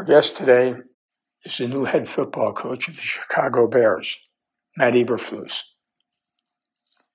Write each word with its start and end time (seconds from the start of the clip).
Our 0.00 0.06
guest 0.06 0.38
today 0.38 0.72
is 1.44 1.58
the 1.58 1.68
new 1.68 1.84
head 1.84 2.08
football 2.08 2.54
coach 2.54 2.88
of 2.88 2.96
the 2.96 3.02
Chicago 3.02 3.66
Bears, 3.66 4.16
Matt 4.74 4.94
Eberflus. 4.94 5.62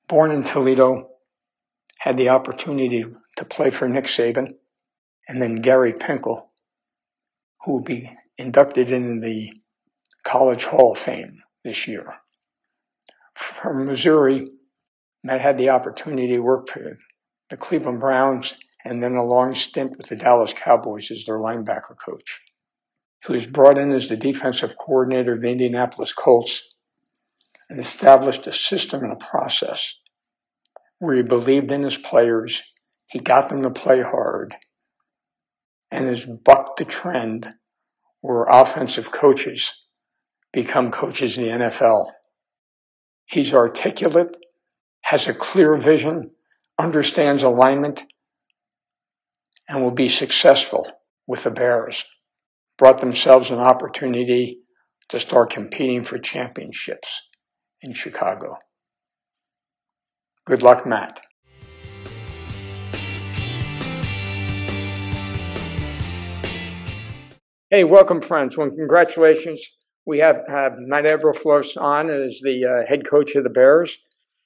Born 0.07 0.29
in 0.29 0.43
Toledo, 0.43 1.09
had 1.97 2.15
the 2.15 2.29
opportunity 2.29 3.03
to 3.37 3.45
play 3.45 3.71
for 3.71 3.89
Nick 3.89 4.05
Saban 4.05 4.53
and 5.27 5.41
then 5.41 5.55
Gary 5.55 5.93
Pinkel, 5.93 6.49
who 7.63 7.71
will 7.71 7.81
be 7.81 8.15
inducted 8.37 8.91
into 8.91 9.19
the 9.19 9.53
College 10.23 10.65
Hall 10.65 10.91
of 10.91 10.99
Fame 10.99 11.41
this 11.63 11.87
year. 11.87 12.13
From 13.33 13.85
Missouri, 13.85 14.47
Matt 15.23 15.41
had 15.41 15.57
the 15.57 15.69
opportunity 15.69 16.27
to 16.27 16.39
work 16.39 16.69
for 16.69 16.99
the 17.49 17.57
Cleveland 17.57 17.99
Browns 17.99 18.53
and 18.83 19.01
then 19.01 19.15
a 19.15 19.25
long 19.25 19.55
stint 19.55 19.97
with 19.97 20.05
the 20.05 20.15
Dallas 20.15 20.53
Cowboys 20.53 21.09
as 21.09 21.25
their 21.25 21.39
linebacker 21.39 21.97
coach 21.97 22.43
who 23.25 23.33
was 23.33 23.47
brought 23.47 23.79
in 23.79 23.91
as 23.91 24.07
the 24.07 24.15
defensive 24.15 24.77
coordinator 24.77 25.33
of 25.33 25.41
the 25.41 25.49
Indianapolis 25.49 26.13
Colts 26.13 26.61
and 27.69 27.79
established 27.79 28.45
a 28.45 28.53
system 28.53 29.03
and 29.03 29.13
a 29.13 29.15
process 29.15 29.99
where 30.99 31.15
he 31.15 31.23
believed 31.23 31.71
in 31.71 31.83
his 31.83 31.97
players, 31.97 32.61
he 33.07 33.19
got 33.19 33.49
them 33.49 33.63
to 33.63 33.71
play 33.71 34.01
hard, 34.01 34.55
and 35.91 36.07
has 36.07 36.25
bucked 36.25 36.77
the 36.77 36.85
trend 36.85 37.51
where 38.21 38.43
offensive 38.43 39.11
coaches 39.11 39.73
become 40.53 40.91
coaches 40.91 41.37
in 41.37 41.45
the 41.45 41.49
NFL. 41.49 42.11
He's 43.25 43.55
articulate, 43.55 44.37
has 45.01 45.27
a 45.27 45.33
clear 45.33 45.73
vision, 45.75 46.31
understands 46.77 47.41
alignment, 47.41 48.03
and 49.67 49.83
will 49.83 49.91
be 49.91 50.09
successful 50.09 50.87
with 51.25 51.43
the 51.43 51.51
Bears 51.51 52.05
brought 52.77 52.99
themselves 52.99 53.51
an 53.51 53.59
opportunity 53.59 54.59
to 55.09 55.19
start 55.19 55.51
competing 55.51 56.03
for 56.03 56.17
championships 56.17 57.21
in 57.81 57.93
Chicago. 57.93 58.57
Good 60.45 60.61
luck, 60.61 60.85
Matt. 60.85 61.21
Hey, 67.71 67.83
welcome, 67.83 68.21
friends. 68.21 68.57
Well, 68.57 68.69
congratulations. 68.69 69.61
We 70.05 70.19
have, 70.19 70.43
have 70.47 70.73
Matt 70.77 71.05
Eberflus 71.05 71.75
on 71.81 72.09
as 72.09 72.39
the 72.43 72.63
uh, 72.63 72.87
head 72.87 73.07
coach 73.09 73.35
of 73.35 73.43
the 73.43 73.49
Bears, 73.49 73.97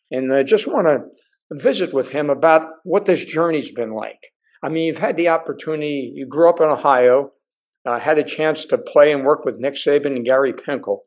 and 0.09 0.31
I 0.33 0.39
uh, 0.39 0.43
just 0.43 0.67
want 0.67 0.87
to 0.87 1.01
visit 1.51 1.93
with 1.93 2.11
him 2.11 2.29
about 2.29 2.69
what 2.83 3.05
this 3.05 3.25
journey's 3.25 3.71
been 3.71 3.93
like. 3.93 4.19
I 4.63 4.69
mean, 4.69 4.85
you've 4.85 4.99
had 4.99 5.17
the 5.17 5.29
opportunity, 5.29 6.13
you 6.15 6.27
grew 6.27 6.49
up 6.49 6.61
in 6.61 6.67
Ohio, 6.67 7.31
uh, 7.85 7.99
had 7.99 8.17
a 8.17 8.23
chance 8.23 8.65
to 8.65 8.77
play 8.77 9.11
and 9.11 9.23
work 9.23 9.45
with 9.45 9.59
Nick 9.59 9.75
Saban 9.75 10.15
and 10.15 10.25
Gary 10.25 10.53
Pinkel. 10.53 10.99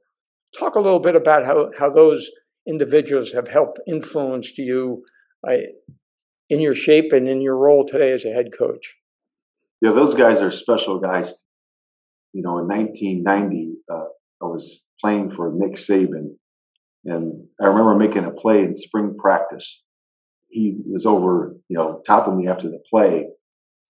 Talk 0.59 0.75
a 0.75 0.81
little 0.81 1.00
bit 1.00 1.16
about 1.16 1.44
how, 1.44 1.71
how 1.78 1.91
those 1.91 2.31
individuals 2.66 3.33
have 3.33 3.49
helped 3.49 3.81
influenced 3.87 4.59
you 4.59 5.05
uh, 5.49 5.56
in 6.49 6.60
your 6.60 6.75
shape 6.75 7.12
and 7.12 7.28
in 7.28 7.41
your 7.41 7.56
role 7.56 7.84
today 7.87 8.12
as 8.12 8.25
a 8.25 8.33
head 8.33 8.50
coach. 8.56 8.94
Yeah, 9.81 9.93
those 9.93 10.15
guys 10.15 10.38
are 10.38 10.50
special 10.50 11.00
guys. 11.00 11.34
You 12.33 12.43
know, 12.43 12.59
in 12.59 12.69
1990, 12.69 13.75
uh, 13.91 14.04
I 14.43 14.47
was 14.47 14.81
playing 15.00 15.33
for 15.33 15.53
Nick 15.53 15.75
Saban, 15.77 16.37
and 17.04 17.47
I 17.60 17.66
remember 17.66 17.97
making 17.97 18.25
a 18.25 18.31
play 18.31 18.60
in 18.60 18.77
spring 18.77 19.16
practice. 19.19 19.83
He 20.49 20.77
was 20.87 21.04
over, 21.04 21.56
you 21.69 21.77
know, 21.77 22.00
topping 22.06 22.39
me 22.39 22.49
after 22.49 22.69
the 22.69 22.81
play, 22.89 23.27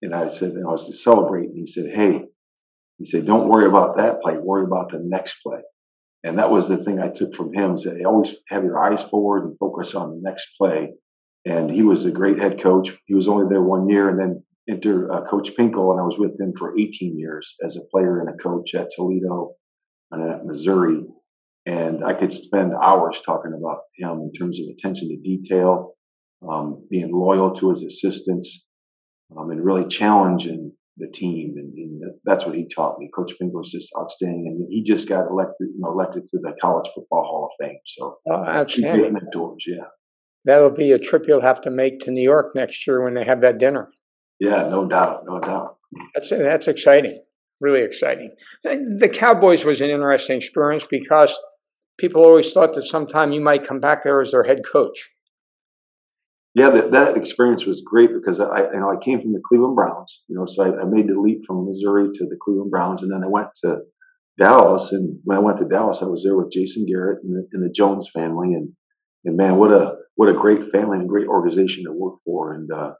and 0.01 0.15
I 0.15 0.29
said, 0.29 0.51
and 0.51 0.65
I 0.65 0.71
was 0.71 0.87
to 0.87 0.93
celebrate, 0.93 1.49
and 1.49 1.57
he 1.57 1.67
said, 1.67 1.91
"Hey, 1.93 2.23
he 2.97 3.05
said, 3.05 3.25
"Don't 3.25 3.49
worry 3.49 3.65
about 3.65 3.97
that 3.97 4.21
play. 4.21 4.37
Worry 4.37 4.65
about 4.65 4.91
the 4.91 4.99
next 5.03 5.37
play." 5.45 5.61
And 6.23 6.39
that 6.39 6.51
was 6.51 6.67
the 6.67 6.77
thing 6.77 6.99
I 6.99 7.09
took 7.09 7.35
from 7.35 7.53
him: 7.53 7.75
is 7.75 7.83
that 7.83 8.03
always 8.05 8.35
have 8.49 8.63
your 8.63 8.79
eyes 8.79 9.03
forward 9.09 9.43
and 9.43 9.57
focus 9.57 9.95
on 9.95 10.11
the 10.11 10.21
next 10.21 10.47
play. 10.57 10.93
And 11.45 11.69
he 11.69 11.81
was 11.81 12.05
a 12.05 12.11
great 12.11 12.39
head 12.39 12.61
coach. 12.61 12.91
He 13.05 13.13
was 13.13 13.27
only 13.27 13.47
there 13.49 13.61
one 13.61 13.89
year, 13.89 14.09
and 14.09 14.19
then 14.19 14.43
enter 14.69 15.11
uh, 15.11 15.25
Coach 15.29 15.51
Pinkel, 15.57 15.91
and 15.91 15.99
I 15.99 16.03
was 16.03 16.17
with 16.17 16.39
him 16.39 16.53
for 16.57 16.77
18 16.77 17.17
years 17.17 17.55
as 17.65 17.75
a 17.75 17.81
player 17.91 18.21
and 18.21 18.29
a 18.29 18.41
coach 18.41 18.73
at 18.73 18.91
Toledo 18.95 19.55
and 20.11 20.31
at 20.31 20.45
Missouri. 20.45 21.03
And 21.65 22.03
I 22.03 22.13
could 22.13 22.33
spend 22.33 22.73
hours 22.73 23.21
talking 23.25 23.53
about 23.57 23.79
him 23.97 24.21
in 24.21 24.31
terms 24.37 24.59
of 24.59 24.67
attention 24.67 25.09
to 25.09 25.17
detail, 25.17 25.93
um, 26.47 26.85
being 26.89 27.11
loyal 27.11 27.55
to 27.55 27.71
his 27.71 27.83
assistants, 27.83 28.65
um, 29.35 29.49
and 29.49 29.63
really 29.63 29.87
challenging 29.87 30.73
the 30.97 31.07
team, 31.07 31.55
and, 31.57 31.73
and, 31.73 32.01
that's 32.25 32.45
what 32.45 32.55
he 32.55 32.67
taught 32.73 32.99
me. 32.99 33.09
Coach 33.15 33.33
Pinkel 33.41 33.53
was 33.53 33.71
just 33.71 33.91
outstanding, 33.99 34.45
and 34.59 34.67
he 34.69 34.83
just 34.83 35.09
got 35.09 35.29
elected, 35.29 35.69
you 35.73 35.79
know, 35.79 35.91
elected 35.91 36.27
to 36.29 36.37
the 36.41 36.53
College 36.61 36.89
Football 36.93 37.23
Hall 37.23 37.49
of 37.51 37.65
Fame. 37.65 37.79
So, 37.85 38.17
oh, 38.29 38.45
outstanding 38.45 39.13
mentors, 39.13 39.63
yeah. 39.65 39.85
That'll 40.45 40.69
be 40.69 40.91
a 40.91 40.99
trip 40.99 41.23
you'll 41.27 41.41
have 41.41 41.61
to 41.61 41.71
make 41.71 41.99
to 42.01 42.11
New 42.11 42.21
York 42.21 42.51
next 42.55 42.85
year 42.85 43.03
when 43.03 43.13
they 43.13 43.23
have 43.23 43.41
that 43.41 43.57
dinner. 43.57 43.89
Yeah, 44.39 44.67
no 44.67 44.85
doubt, 44.87 45.23
no 45.25 45.39
doubt. 45.39 45.77
That's 46.13 46.29
that's 46.29 46.67
exciting, 46.67 47.23
really 47.61 47.81
exciting. 47.81 48.31
The 48.63 49.09
Cowboys 49.11 49.63
was 49.63 49.79
an 49.79 49.89
interesting 49.89 50.37
experience 50.37 50.85
because 50.85 51.37
people 51.97 52.23
always 52.23 52.51
thought 52.51 52.73
that 52.73 52.85
sometime 52.85 53.31
you 53.31 53.41
might 53.41 53.65
come 53.65 53.79
back 53.79 54.03
there 54.03 54.19
as 54.21 54.31
their 54.31 54.43
head 54.43 54.61
coach 54.69 55.09
yeah, 56.55 56.69
that, 56.69 56.91
that 56.91 57.17
experience 57.17 57.65
was 57.65 57.81
great 57.81 58.11
because 58.13 58.39
I, 58.39 58.71
you 58.73 58.79
know, 58.79 58.91
I 58.91 59.03
came 59.03 59.19
from 59.19 59.33
the 59.33 59.41
Cleveland 59.47 59.75
Browns, 59.75 60.21
you 60.27 60.35
know, 60.35 60.45
so 60.45 60.63
I, 60.63 60.81
I, 60.81 60.85
made 60.85 61.07
the 61.07 61.19
leap 61.19 61.41
from 61.47 61.65
Missouri 61.65 62.09
to 62.13 62.25
the 62.25 62.37
Cleveland 62.39 62.69
Browns, 62.69 63.01
and 63.01 63.11
then 63.11 63.23
I 63.23 63.27
went 63.27 63.47
to 63.63 63.79
Dallas. 64.39 64.91
And 64.91 65.19
when 65.23 65.37
I 65.37 65.41
went 65.41 65.57
to 65.59 65.65
Dallas, 65.65 66.03
I 66.03 66.05
was 66.05 66.23
there 66.23 66.37
with 66.37 66.51
Jason 66.51 66.85
Garrett 66.85 67.23
and 67.23 67.35
the, 67.35 67.47
and 67.53 67.63
the 67.63 67.73
Jones 67.73 68.09
family, 68.13 68.53
and 68.53 68.73
and 69.25 69.35
man, 69.35 69.55
what 69.55 69.71
a 69.71 69.95
what 70.15 70.29
a 70.29 70.33
great 70.33 70.71
family 70.71 70.99
and 70.99 71.09
great 71.09 71.27
organization 71.27 71.85
to 71.85 71.91
work 71.91 72.19
for. 72.23 72.53
And 72.53 72.71
uh, 72.71 72.93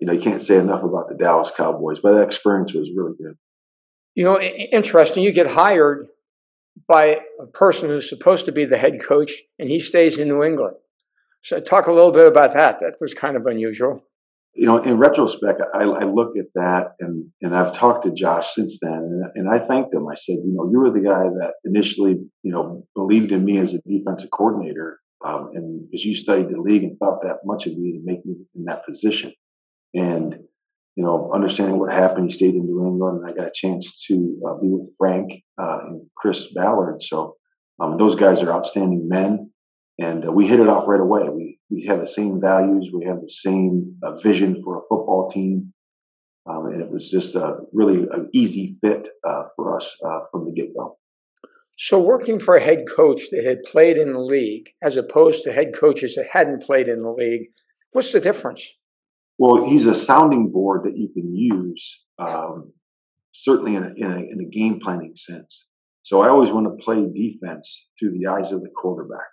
you 0.00 0.06
know, 0.06 0.12
you 0.12 0.20
can't 0.20 0.42
say 0.42 0.58
enough 0.58 0.82
about 0.82 1.08
the 1.08 1.14
Dallas 1.14 1.50
Cowboys, 1.56 1.98
but 2.02 2.12
that 2.14 2.24
experience 2.24 2.74
was 2.74 2.90
really 2.94 3.14
good. 3.16 3.36
You 4.14 4.24
know, 4.24 4.38
interesting. 4.38 5.22
You 5.22 5.32
get 5.32 5.48
hired 5.48 6.08
by 6.86 7.20
a 7.40 7.46
person 7.46 7.88
who's 7.88 8.08
supposed 8.08 8.44
to 8.46 8.52
be 8.52 8.66
the 8.66 8.76
head 8.76 9.00
coach, 9.02 9.32
and 9.58 9.70
he 9.70 9.80
stays 9.80 10.18
in 10.18 10.28
New 10.28 10.42
England. 10.42 10.76
So 11.42 11.60
talk 11.60 11.86
a 11.88 11.92
little 11.92 12.12
bit 12.12 12.26
about 12.26 12.54
that. 12.54 12.78
That 12.78 12.96
was 13.00 13.14
kind 13.14 13.36
of 13.36 13.46
unusual. 13.46 14.02
You 14.54 14.66
know, 14.66 14.82
in 14.82 14.98
retrospect, 14.98 15.62
I, 15.74 15.82
I 15.84 16.04
look 16.04 16.36
at 16.38 16.44
that 16.54 16.92
and, 17.00 17.26
and 17.40 17.56
I've 17.56 17.74
talked 17.74 18.04
to 18.04 18.12
Josh 18.12 18.54
since 18.54 18.78
then 18.80 18.92
and, 18.92 19.24
and 19.34 19.48
I 19.48 19.58
thanked 19.58 19.94
him. 19.94 20.06
I 20.08 20.14
said, 20.14 20.36
you 20.44 20.52
know, 20.54 20.70
you 20.70 20.78
were 20.78 20.90
the 20.90 21.00
guy 21.00 21.22
that 21.22 21.54
initially, 21.64 22.18
you 22.42 22.52
know, 22.52 22.86
believed 22.94 23.32
in 23.32 23.44
me 23.44 23.58
as 23.58 23.72
a 23.72 23.80
defensive 23.86 24.30
coordinator. 24.30 25.00
Um, 25.24 25.50
and 25.54 25.88
as 25.94 26.04
you 26.04 26.14
studied 26.14 26.50
the 26.50 26.60
league 26.60 26.82
and 26.82 26.98
thought 26.98 27.22
that 27.22 27.38
much 27.44 27.66
of 27.66 27.78
me 27.78 27.92
to 27.92 28.00
make 28.04 28.26
me 28.26 28.34
in 28.54 28.64
that 28.64 28.84
position. 28.84 29.32
And, 29.94 30.36
you 30.96 31.04
know, 31.04 31.30
understanding 31.32 31.78
what 31.78 31.92
happened, 31.92 32.30
he 32.30 32.36
stayed 32.36 32.54
in 32.54 32.66
New 32.66 32.86
England 32.86 33.22
and 33.22 33.30
I 33.30 33.32
got 33.32 33.46
a 33.46 33.52
chance 33.54 34.04
to 34.08 34.38
uh, 34.46 34.54
be 34.60 34.68
with 34.68 34.92
Frank 34.98 35.32
uh, 35.60 35.78
and 35.86 36.02
Chris 36.16 36.48
Ballard. 36.54 37.02
So 37.02 37.36
um, 37.80 37.96
those 37.96 38.16
guys 38.16 38.42
are 38.42 38.52
outstanding 38.52 39.08
men 39.08 39.51
and 40.02 40.26
uh, 40.26 40.32
we 40.32 40.48
hit 40.48 40.60
it 40.60 40.68
off 40.68 40.88
right 40.88 41.00
away. 41.00 41.22
We 41.28 41.58
we 41.70 41.86
have 41.86 42.00
the 42.00 42.06
same 42.06 42.40
values, 42.40 42.90
we 42.92 43.04
have 43.06 43.20
the 43.20 43.30
same 43.30 43.96
uh, 44.02 44.16
vision 44.18 44.62
for 44.62 44.78
a 44.78 44.82
football 44.88 45.30
team, 45.30 45.72
um, 46.48 46.66
and 46.66 46.82
it 46.82 46.90
was 46.90 47.10
just 47.10 47.34
a 47.34 47.58
really 47.72 48.06
an 48.12 48.28
easy 48.32 48.76
fit 48.80 49.08
uh, 49.26 49.44
for 49.54 49.76
us 49.76 49.96
uh, 50.04 50.20
from 50.30 50.44
the 50.44 50.52
get 50.52 50.74
go. 50.76 50.98
So, 51.78 52.00
working 52.00 52.38
for 52.38 52.56
a 52.56 52.60
head 52.60 52.84
coach 52.94 53.30
that 53.30 53.44
had 53.44 53.62
played 53.62 53.96
in 53.96 54.12
the 54.12 54.20
league, 54.20 54.70
as 54.82 54.96
opposed 54.96 55.44
to 55.44 55.52
head 55.52 55.72
coaches 55.74 56.16
that 56.16 56.26
hadn't 56.32 56.62
played 56.62 56.88
in 56.88 56.98
the 56.98 57.12
league, 57.12 57.48
what's 57.92 58.12
the 58.12 58.20
difference? 58.20 58.70
Well, 59.38 59.68
he's 59.68 59.86
a 59.86 59.94
sounding 59.94 60.50
board 60.50 60.84
that 60.84 60.96
you 60.96 61.08
can 61.08 61.34
use, 61.34 62.02
um, 62.18 62.72
certainly 63.32 63.74
in 63.74 63.82
a, 63.82 63.92
in, 63.96 64.12
a, 64.12 64.18
in 64.18 64.38
a 64.40 64.50
game 64.50 64.78
planning 64.80 65.14
sense. 65.16 65.64
So 66.02 66.20
I 66.20 66.28
always 66.28 66.50
want 66.50 66.66
to 66.66 66.84
play 66.84 67.02
defense 67.12 67.86
through 67.98 68.18
the 68.18 68.26
eyes 68.26 68.52
of 68.52 68.62
the 68.62 68.68
quarterback. 68.68 69.26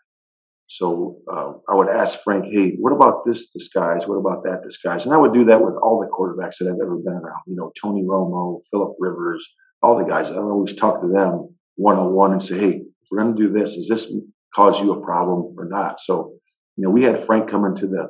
So 0.71 1.17
uh, 1.31 1.53
I 1.67 1.73
would 1.73 1.89
ask 1.89 2.19
Frank, 2.23 2.45
hey, 2.45 2.75
what 2.79 2.93
about 2.93 3.25
this 3.25 3.47
disguise? 3.47 4.05
What 4.05 4.17
about 4.17 4.43
that 4.43 4.61
disguise? 4.63 5.03
And 5.03 5.13
I 5.13 5.17
would 5.17 5.33
do 5.33 5.45
that 5.45 5.61
with 5.61 5.73
all 5.81 5.99
the 5.99 6.07
quarterbacks 6.07 6.57
that 6.59 6.67
I've 6.67 6.79
ever 6.79 6.95
been 6.97 7.13
around. 7.13 7.41
You 7.47 7.55
know, 7.55 7.71
Tony 7.81 8.03
Romo, 8.03 8.59
Philip 8.69 8.95
Rivers, 8.99 9.47
all 9.81 9.97
the 9.97 10.03
guys. 10.03 10.29
I 10.29 10.35
always 10.35 10.75
talk 10.75 11.01
to 11.01 11.07
them 11.07 11.55
one 11.75 11.97
on 11.97 12.13
one 12.13 12.33
and 12.33 12.43
say, 12.43 12.59
hey, 12.59 12.69
if 13.01 13.07
we're 13.09 13.23
going 13.23 13.35
to 13.35 13.41
do 13.41 13.51
this, 13.51 13.75
does 13.75 13.87
this 13.87 14.13
cause 14.55 14.79
you 14.79 14.91
a 14.91 15.03
problem 15.03 15.55
or 15.57 15.65
not? 15.65 15.99
So, 15.99 16.33
you 16.75 16.83
know, 16.83 16.91
we 16.91 17.03
had 17.03 17.25
Frank 17.25 17.49
come 17.49 17.65
into 17.65 17.87
the 17.87 18.09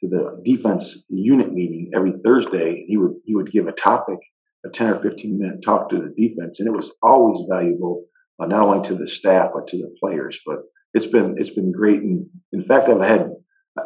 to 0.00 0.08
the 0.08 0.42
defense 0.44 0.98
unit 1.08 1.50
meeting 1.50 1.90
every 1.96 2.12
Thursday. 2.22 2.84
He 2.86 2.98
would 2.98 3.14
he 3.24 3.34
would 3.34 3.50
give 3.50 3.68
a 3.68 3.72
topic, 3.72 4.18
a 4.66 4.68
ten 4.68 4.88
or 4.88 5.00
fifteen 5.00 5.38
minute 5.38 5.62
talk 5.64 5.88
to 5.88 5.96
the 5.96 6.12
defense, 6.14 6.60
and 6.60 6.68
it 6.68 6.76
was 6.76 6.92
always 7.02 7.40
valuable, 7.50 8.04
uh, 8.38 8.44
not 8.44 8.60
only 8.60 8.86
to 8.88 8.94
the 8.94 9.08
staff 9.08 9.52
but 9.54 9.66
to 9.68 9.78
the 9.78 9.94
players. 9.98 10.38
But 10.44 10.58
it's 10.96 11.06
been 11.06 11.34
it's 11.38 11.50
been 11.50 11.72
great. 11.72 12.00
And 12.00 12.26
in 12.52 12.62
fact, 12.62 12.88
I've 12.88 13.06
had 13.06 13.28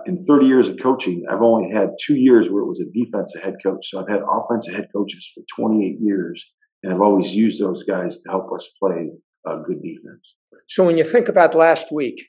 in 0.07 0.25
30 0.25 0.47
years 0.47 0.69
of 0.69 0.77
coaching, 0.81 1.25
I've 1.31 1.43
only 1.43 1.75
had 1.75 1.91
two 2.01 2.15
years 2.15 2.49
where 2.49 2.63
it 2.63 2.69
was 2.69 2.81
a 2.81 2.85
defensive 2.99 3.43
head 3.43 3.57
coach. 3.63 3.91
So 3.91 4.01
I've 4.01 4.09
had 4.09 4.21
offensive 4.31 4.75
head 4.75 4.89
coaches 4.95 5.29
for 5.35 5.43
28 5.57 5.99
years, 6.01 6.45
and 6.83 6.93
I've 6.93 7.01
always 7.01 7.35
used 7.35 7.61
those 7.61 7.83
guys 7.83 8.21
to 8.21 8.31
help 8.31 8.53
us 8.55 8.69
play 8.81 9.11
a 9.47 9.57
good 9.67 9.83
defense. 9.83 10.35
So 10.69 10.87
when 10.87 10.97
you 10.97 11.05
think 11.05 11.29
about 11.29 11.55
last 11.55 11.87
week 11.93 12.29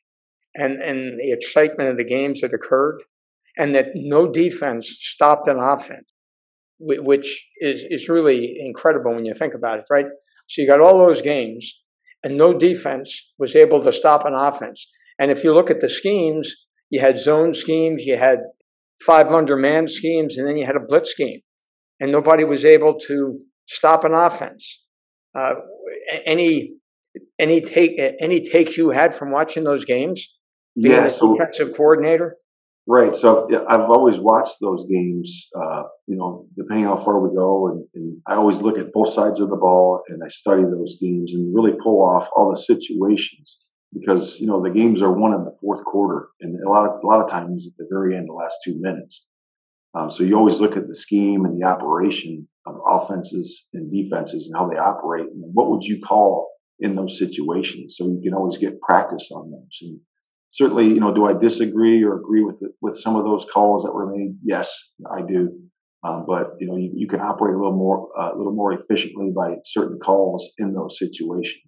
and 0.56 0.81
and 0.81 1.19
the 1.19 1.31
excitement 1.31 1.89
of 1.89 1.98
the 1.98 2.04
games 2.04 2.42
that 2.42 2.54
occurred, 2.54 3.04
and 3.57 3.75
that 3.75 3.89
no 3.94 4.31
defense 4.31 4.98
stopped 5.00 5.48
an 5.48 5.60
offense, 5.60 6.12
which 6.80 7.48
is 7.60 7.84
is 7.88 8.10
really 8.10 8.56
incredible 8.60 9.13
when 9.13 9.25
you 9.25 9.36
think 9.36 9.54
about 9.54 9.77
it, 9.77 9.86
right? 9.92 10.07
So 10.50 10.62
you 10.62 10.68
got 10.68 10.81
all 10.81 10.98
those 10.98 11.22
games 11.22 11.84
and 12.23 12.38
no 12.38 12.53
defense 12.53 13.33
was 13.38 13.56
able 13.56 13.83
to 13.83 13.91
stop 13.91 14.25
an 14.25 14.33
offense. 14.33 14.88
And 15.19 15.31
if 15.31 15.44
you 15.44 15.53
look 15.53 15.69
at 15.69 15.79
the 15.79 15.89
schemes, 15.89 16.56
you 16.89 17.00
had 17.00 17.18
zone 17.18 17.53
schemes, 17.53 18.03
you 18.06 18.18
had 18.18 18.39
five 19.06 19.27
under 19.27 19.56
man 19.56 19.88
schemes, 19.88 20.38
and 20.38 20.47
then 20.47 20.57
you 20.57 20.65
had 20.65 20.75
a 20.75 20.85
blitz 20.88 21.12
scheme, 21.12 21.41
and 22.00 22.12
nobody 22.12 22.44
was 22.44 22.65
able 22.65 22.97
to 23.07 23.39
stop 23.68 24.03
an 24.03 24.13
offense. 24.13 24.83
Uh, 25.38 25.53
any 26.25 26.73
any 27.39 27.62
take 27.62 27.91
any 28.19 28.41
takes 28.41 28.77
you 28.77 28.89
had 28.89 29.13
from 29.13 29.31
watching 29.31 29.63
those 29.63 29.85
games? 29.85 30.27
Being 30.81 30.95
yeah, 30.95 31.07
so, 31.09 31.33
defensive 31.33 31.75
coordinator. 31.75 32.38
Right. 32.88 33.16
So 33.16 33.48
I've 33.69 33.89
always 33.89 34.18
watched 34.19 34.57
those 34.60 34.86
games, 34.89 35.48
uh, 35.56 35.83
you 36.07 36.16
know, 36.16 36.48
depending 36.57 36.86
how 36.86 36.98
far 36.98 37.19
we 37.19 37.33
go. 37.36 37.68
And, 37.68 37.86
and, 37.94 38.18
I 38.28 38.36
always 38.36 38.57
look 38.57 38.78
at 38.80 38.92
both 38.92 39.13
sides 39.13 39.39
of 39.39 39.50
the 39.50 39.56
ball 39.56 40.01
and 40.07 40.22
I 40.24 40.30
study 40.30 40.63
those 40.63 40.98
games 41.00 41.33
and 41.33 41.54
really 41.56 41.74
pull 41.83 42.04
off 42.04 42.28
all 42.36 42.51
the 42.51 42.60
situations 42.60 43.56
because, 43.94 44.39
you 44.39 44.48
know, 44.48 44.63
the 44.63 44.72
games 44.72 45.01
are 45.01 45.12
won 45.12 45.33
in 45.33 45.44
the 45.44 45.56
fourth 45.62 45.83
quarter 45.86 46.30
and 46.39 46.60
a 46.63 46.69
lot 46.69 46.88
of, 46.88 47.04
a 47.04 47.07
lot 47.07 47.24
of 47.24 47.30
times 47.30 47.68
at 47.68 47.74
the 47.78 47.88
very 47.92 48.18
end, 48.18 48.28
the 48.28 48.33
last 48.33 48.56
two 48.66 48.75
minutes. 48.80 49.25
Um, 49.94 50.10
so 50.10 50.24
you 50.24 50.36
always 50.36 50.60
look 50.60 50.77
at 50.77 50.88
the 50.88 50.95
scheme 50.95 51.45
and 51.45 51.62
the 51.62 51.68
operation 51.68 52.48
of 52.66 52.75
offenses 52.89 53.66
and 53.74 53.92
defenses 53.92 54.48
and 54.48 54.56
how 54.56 54.68
they 54.68 54.77
operate. 54.77 55.27
And 55.27 55.44
what 55.54 55.69
would 55.69 55.84
you 55.84 56.00
call 56.00 56.50
in 56.80 56.95
those 56.95 57.19
situations? 57.19 57.95
So 57.98 58.07
you 58.07 58.22
can 58.24 58.34
always 58.34 58.57
get 58.57 58.81
practice 58.81 59.30
on 59.31 59.51
those. 59.51 59.77
And 59.81 60.00
certainly, 60.51 60.86
you 60.86 61.00
know, 61.00 61.13
do 61.13 61.25
I 61.25 61.33
disagree 61.33 62.03
or 62.03 62.15
agree 62.15 62.44
with 62.44 62.59
the, 62.59 62.69
with 62.81 63.00
some 63.00 63.15
of 63.15 63.24
those 63.24 63.45
calls 63.51 63.83
that 63.83 63.94
were 63.94 64.06
made? 64.06 64.38
Yes, 64.44 64.71
I 65.09 65.21
do. 65.21 65.50
Um, 66.03 66.25
but 66.27 66.53
you 66.59 66.68
know, 66.68 66.77
you, 66.77 66.92
you, 66.95 67.07
can 67.07 67.21
operate 67.21 67.53
a 67.53 67.57
little 67.57 67.77
more 67.77 68.09
uh, 68.19 68.33
a 68.33 68.38
little 68.38 68.53
more 68.53 68.74
efficiently 68.74 69.31
by 69.36 69.56
certain 69.65 70.00
calls 70.00 70.50
in 70.57 70.74
those 70.74 70.98
situations. 70.98 71.63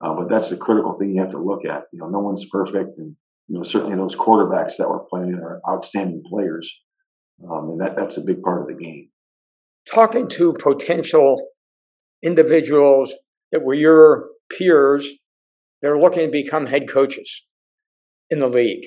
Uh, 0.00 0.14
but 0.14 0.28
that's 0.28 0.48
the 0.50 0.56
critical 0.56 0.98
thing 0.98 1.14
you 1.14 1.20
have 1.20 1.30
to 1.30 1.42
look 1.42 1.64
at. 1.64 1.84
You 1.92 2.00
know, 2.00 2.08
no 2.08 2.18
one's 2.18 2.44
perfect, 2.50 2.98
and 2.98 3.14
you 3.46 3.58
know, 3.58 3.62
certainly 3.62 3.96
those 3.96 4.16
quarterbacks 4.16 4.76
that 4.78 4.88
were 4.88 5.04
playing 5.08 5.34
are 5.34 5.60
outstanding 5.68 6.22
players, 6.28 6.72
um, 7.48 7.70
and 7.70 7.80
that 7.80 7.94
that's 7.96 8.16
a 8.16 8.22
big 8.22 8.42
part 8.42 8.60
of 8.62 8.66
the 8.66 8.82
game. 8.82 9.10
Talking 9.88 10.28
to 10.30 10.52
potential 10.54 11.40
individuals 12.24 13.14
that 13.52 13.62
were 13.62 13.74
your 13.74 14.30
peers, 14.50 15.08
they're 15.80 16.00
looking 16.00 16.26
to 16.26 16.32
become 16.32 16.66
head 16.66 16.88
coaches 16.88 17.46
in 18.30 18.38
the 18.38 18.48
league. 18.48 18.86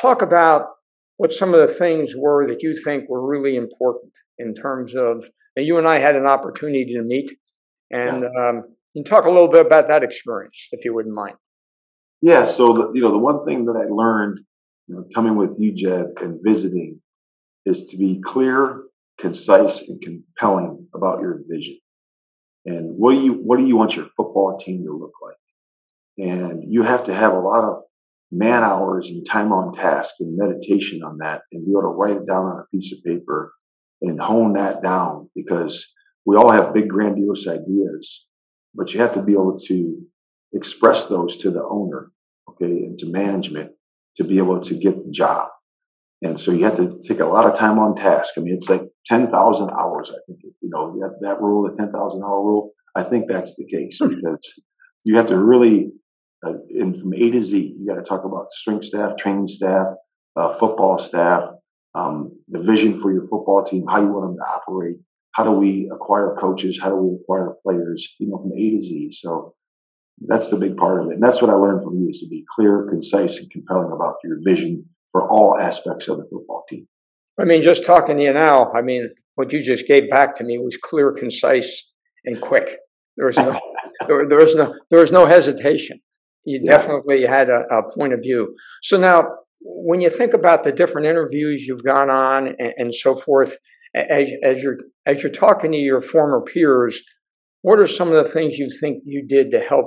Talk 0.00 0.22
about 0.22 0.66
what 1.16 1.32
some 1.32 1.52
of 1.52 1.60
the 1.60 1.74
things 1.74 2.14
were 2.16 2.46
that 2.46 2.62
you 2.62 2.74
think 2.74 3.08
were 3.08 3.26
really 3.26 3.56
important 3.56 4.12
in 4.38 4.54
terms 4.54 4.94
of. 4.94 5.28
you 5.56 5.76
and 5.78 5.86
I 5.86 5.98
had 5.98 6.16
an 6.16 6.26
opportunity 6.26 6.94
to 6.94 7.02
meet, 7.02 7.30
and 7.90 8.22
yeah. 8.22 8.48
um, 8.48 8.62
you 8.94 9.04
talk 9.04 9.24
a 9.24 9.30
little 9.30 9.48
bit 9.48 9.66
about 9.66 9.88
that 9.88 10.02
experience, 10.02 10.68
if 10.72 10.84
you 10.84 10.94
wouldn't 10.94 11.14
mind. 11.14 11.36
Yeah. 12.22 12.44
So 12.44 12.68
the, 12.68 12.90
you 12.94 13.02
know, 13.02 13.10
the 13.10 13.18
one 13.18 13.44
thing 13.44 13.66
that 13.66 13.76
I 13.76 13.86
learned, 13.90 14.40
you 14.86 14.94
know, 14.94 15.04
coming 15.14 15.36
with 15.36 15.50
you, 15.58 15.72
Jed, 15.72 16.06
and 16.22 16.40
visiting, 16.42 17.00
is 17.66 17.86
to 17.86 17.96
be 17.96 18.20
clear, 18.24 18.82
concise, 19.18 19.82
and 19.82 20.00
compelling 20.00 20.86
about 20.94 21.20
your 21.20 21.40
vision. 21.48 21.78
And 22.64 22.96
what 22.96 23.12
do 23.12 23.20
you 23.20 23.32
what 23.32 23.58
do 23.58 23.66
you 23.66 23.76
want 23.76 23.96
your 23.96 24.06
football 24.16 24.58
team 24.58 24.84
to 24.84 24.92
look 24.92 25.12
like? 25.22 25.36
And 26.18 26.72
you 26.72 26.82
have 26.82 27.04
to 27.04 27.14
have 27.14 27.32
a 27.32 27.38
lot 27.38 27.64
of 27.64 27.82
man 28.32 28.62
hours 28.62 29.08
and 29.08 29.26
time 29.26 29.52
on 29.52 29.74
task 29.74 30.14
and 30.20 30.36
meditation 30.36 31.02
on 31.02 31.18
that 31.18 31.42
and 31.52 31.64
be 31.64 31.72
able 31.72 31.82
to 31.82 31.88
write 31.88 32.16
it 32.16 32.26
down 32.26 32.44
on 32.46 32.60
a 32.60 32.76
piece 32.76 32.92
of 32.92 33.02
paper 33.02 33.52
and 34.02 34.20
hone 34.20 34.52
that 34.52 34.82
down 34.82 35.28
because 35.34 35.86
we 36.24 36.36
all 36.36 36.50
have 36.50 36.74
big 36.74 36.88
grandiose 36.88 37.46
ideas 37.46 38.26
but 38.74 38.92
you 38.92 39.00
have 39.00 39.14
to 39.14 39.22
be 39.22 39.32
able 39.32 39.58
to 39.58 40.00
express 40.52 41.06
those 41.06 41.36
to 41.36 41.50
the 41.50 41.62
owner 41.62 42.12
okay 42.48 42.66
and 42.66 42.98
to 42.98 43.06
management 43.06 43.72
to 44.16 44.24
be 44.24 44.38
able 44.38 44.60
to 44.60 44.74
get 44.74 45.04
the 45.04 45.10
job 45.10 45.48
and 46.22 46.38
so 46.38 46.52
you 46.52 46.64
have 46.64 46.76
to 46.76 47.00
take 47.06 47.20
a 47.20 47.24
lot 47.24 47.46
of 47.46 47.58
time 47.58 47.78
on 47.78 47.96
task 47.96 48.34
i 48.36 48.40
mean 48.40 48.54
it's 48.54 48.68
like 48.68 48.82
10,000 49.06 49.70
hours 49.70 50.10
i 50.10 50.18
think 50.26 50.38
you 50.42 50.70
know 50.70 50.96
that, 51.00 51.16
that 51.20 51.40
rule 51.40 51.68
the 51.68 51.76
10,000 51.76 52.22
hour 52.22 52.42
rule 52.42 52.70
i 52.96 53.02
think 53.02 53.26
that's 53.28 53.54
the 53.56 53.66
case 53.66 53.98
hmm. 54.00 54.08
because 54.08 54.54
you 55.04 55.16
have 55.16 55.28
to 55.28 55.38
really 55.38 55.90
uh, 56.46 56.54
and 56.70 56.98
from 56.98 57.12
A 57.14 57.30
to 57.30 57.42
Z, 57.42 57.76
you 57.78 57.86
got 57.86 57.96
to 57.96 58.02
talk 58.02 58.24
about 58.24 58.50
strength 58.52 58.86
staff, 58.86 59.16
training 59.18 59.48
staff, 59.48 59.86
uh, 60.36 60.56
football 60.58 60.98
staff, 60.98 61.44
um, 61.94 62.32
the 62.48 62.60
vision 62.60 62.98
for 62.98 63.12
your 63.12 63.22
football 63.26 63.64
team, 63.64 63.84
how 63.88 64.00
you 64.00 64.08
want 64.08 64.28
them 64.30 64.36
to 64.36 64.52
operate, 64.52 64.96
how 65.32 65.44
do 65.44 65.50
we 65.50 65.90
acquire 65.92 66.36
coaches, 66.40 66.78
how 66.80 66.88
do 66.88 66.96
we 66.96 67.16
acquire 67.16 67.54
players, 67.62 68.08
you 68.18 68.28
know, 68.28 68.38
from 68.38 68.52
A 68.52 68.70
to 68.70 68.80
Z. 68.80 69.10
So 69.12 69.54
that's 70.26 70.48
the 70.48 70.56
big 70.56 70.76
part 70.76 71.02
of 71.02 71.10
it. 71.10 71.14
And 71.14 71.22
that's 71.22 71.40
what 71.42 71.50
I 71.50 71.54
learned 71.54 71.82
from 71.82 71.98
you 71.98 72.10
is 72.10 72.20
to 72.20 72.28
be 72.28 72.44
clear, 72.54 72.86
concise, 72.88 73.38
and 73.38 73.50
compelling 73.50 73.92
about 73.92 74.16
your 74.24 74.38
vision 74.42 74.84
for 75.12 75.28
all 75.28 75.58
aspects 75.58 76.08
of 76.08 76.18
the 76.18 76.24
football 76.30 76.64
team. 76.68 76.86
I 77.38 77.44
mean, 77.44 77.62
just 77.62 77.84
talking 77.84 78.16
to 78.16 78.22
you 78.22 78.32
now, 78.32 78.70
I 78.72 78.82
mean, 78.82 79.10
what 79.34 79.52
you 79.52 79.62
just 79.62 79.86
gave 79.86 80.10
back 80.10 80.34
to 80.36 80.44
me 80.44 80.58
was 80.58 80.76
clear, 80.76 81.12
concise, 81.12 81.86
and 82.24 82.40
quick. 82.40 82.76
There 83.16 83.26
was 83.26 83.36
no, 83.36 83.58
there, 84.08 84.28
there 84.28 84.38
was 84.38 84.54
no, 84.54 84.74
there 84.90 85.00
was 85.00 85.12
no 85.12 85.26
hesitation. 85.26 86.00
You 86.44 86.60
yeah. 86.62 86.72
definitely 86.72 87.22
had 87.22 87.50
a, 87.50 87.64
a, 87.70 87.92
point 87.92 88.12
of 88.12 88.20
view. 88.20 88.54
So 88.82 88.98
now, 88.98 89.24
when 89.60 90.00
you 90.00 90.08
think 90.08 90.32
about 90.32 90.64
the 90.64 90.72
different 90.72 91.06
interviews 91.06 91.66
you've 91.66 91.84
gone 91.84 92.08
on 92.10 92.54
and, 92.58 92.72
and 92.76 92.94
so 92.94 93.14
forth, 93.14 93.56
as, 93.94 94.30
as 94.42 94.62
you're 94.62 94.78
as 95.06 95.22
you're 95.22 95.32
talking 95.32 95.72
to 95.72 95.78
your 95.78 96.00
former 96.00 96.42
peers, 96.42 97.02
what 97.62 97.78
are 97.78 97.88
some 97.88 98.08
of 98.08 98.14
the 98.14 98.30
things 98.30 98.58
you 98.58 98.70
think 98.80 99.02
you 99.04 99.26
did 99.26 99.50
to 99.50 99.60
help 99.60 99.86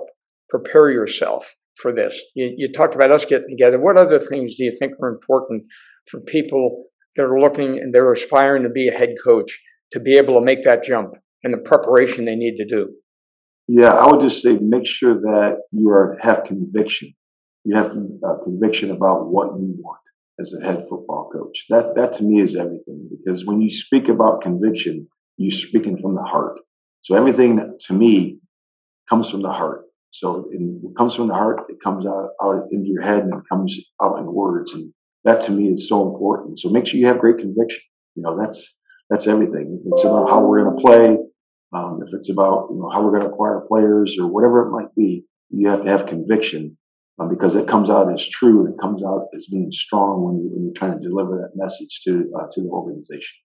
prepare 0.50 0.90
yourself 0.90 1.56
for 1.78 1.92
this? 1.92 2.22
You, 2.36 2.54
you 2.56 2.72
talked 2.72 2.96
about 2.96 3.12
us 3.12 3.26
getting 3.26 3.50
together. 3.50 3.80
What 3.80 3.98
other 3.98 4.20
things 4.20 4.56
do 4.56 4.64
you 4.64 4.72
think 4.78 4.94
are 5.02 5.10
important 5.10 5.64
for 6.10 6.20
people 6.22 6.86
that 7.16 7.24
are 7.24 7.40
looking 7.40 7.80
and 7.80 7.94
they're 7.94 8.12
aspiring 8.12 8.64
to 8.64 8.70
be 8.70 8.88
a 8.88 8.94
head 8.94 9.16
coach 9.24 9.60
to 9.92 10.00
be 10.00 10.18
able 10.18 10.40
to 10.40 10.46
make 10.46 10.64
that 10.64 10.84
jump 10.84 11.14
and 11.44 11.54
the 11.54 11.58
preparation 11.58 12.26
they 12.26 12.36
need 12.36 12.58
to 12.58 12.66
do? 12.66 12.90
Yeah, 13.76 13.90
I 13.90 14.06
would 14.06 14.22
just 14.22 14.44
say 14.44 14.60
make 14.62 14.86
sure 14.86 15.16
that 15.16 15.58
you 15.72 15.90
are 15.90 16.16
have 16.22 16.44
conviction. 16.44 17.16
You 17.64 17.76
have 17.76 17.88
uh, 17.88 18.36
conviction 18.44 18.92
about 18.92 19.32
what 19.32 19.48
you 19.60 19.74
want 19.80 20.00
as 20.40 20.54
a 20.54 20.64
head 20.64 20.86
football 20.88 21.32
coach. 21.34 21.66
That 21.70 21.96
that 21.96 22.14
to 22.18 22.24
me 22.24 22.40
is 22.40 22.56
everything 22.56 23.10
because 23.10 23.48
when 23.48 23.62
you 23.62 23.72
speak 23.72 24.10
about 24.10 24.42
conviction, 24.42 25.08
you're 25.38 25.60
speaking 25.66 25.98
from 26.00 26.14
the 26.14 26.22
heart. 26.22 26.60
So 27.02 27.16
everything 27.16 27.78
to 27.88 27.94
me 27.94 28.38
comes 29.10 29.32
from 29.32 29.42
the 29.42 29.50
heart. 29.50 29.86
So 30.12 30.48
it 30.52 30.62
comes 30.96 31.16
from 31.16 31.30
the 31.30 31.34
heart, 31.34 31.62
it 31.70 31.78
comes 31.84 32.06
out, 32.06 32.30
out 32.44 32.68
into 32.72 32.88
your 32.88 33.02
head 33.02 33.24
and 33.24 33.34
it 33.34 33.44
comes 33.52 33.76
out 34.00 34.20
in 34.20 34.32
words. 34.32 34.72
And 34.74 34.94
that 35.24 35.42
to 35.46 35.52
me 35.52 35.70
is 35.70 35.90
so 35.90 36.08
important. 36.08 36.60
So 36.60 36.70
make 36.70 36.86
sure 36.86 37.00
you 37.00 37.08
have 37.08 37.18
great 37.18 37.40
conviction. 37.40 37.82
You 38.14 38.22
know, 38.22 38.38
that's 38.40 38.76
that's 39.10 39.26
everything. 39.26 39.82
It's 39.88 40.04
about 40.04 40.30
how 40.30 40.46
we're 40.46 40.64
going 40.64 40.78
to 40.78 40.84
play. 40.84 41.18
Um, 41.74 42.02
if 42.06 42.14
it's 42.14 42.30
about 42.30 42.68
you 42.72 42.78
know 42.78 42.90
how 42.94 43.02
we're 43.04 43.12
going 43.12 43.24
to 43.24 43.30
acquire 43.30 43.62
players 43.68 44.18
or 44.20 44.28
whatever 44.28 44.68
it 44.68 44.72
might 44.72 44.94
be, 44.96 45.26
you 45.50 45.70
have 45.70 45.84
to 45.84 45.90
have 45.90 46.06
conviction 46.06 46.78
um, 47.20 47.30
because 47.30 47.56
it 47.56 47.68
comes 47.68 47.90
out 47.90 48.12
as 48.14 48.28
true 48.28 48.66
and 48.66 48.74
it 48.74 48.80
comes 48.80 49.04
out 49.04 49.28
as 49.36 49.46
being 49.48 49.72
strong 49.72 50.24
when, 50.24 50.36
you, 50.38 50.50
when 50.54 50.66
you're 50.66 50.74
trying 50.74 51.00
to 51.00 51.08
deliver 51.08 51.38
that 51.38 51.52
message 51.56 52.02
to 52.06 52.32
uh, 52.38 52.48
to 52.52 52.62
the 52.62 52.70
organization. 52.70 53.36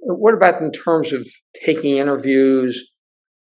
What 0.00 0.34
about 0.34 0.62
in 0.62 0.72
terms 0.72 1.12
of 1.12 1.26
taking 1.64 1.96
interviews? 1.98 2.90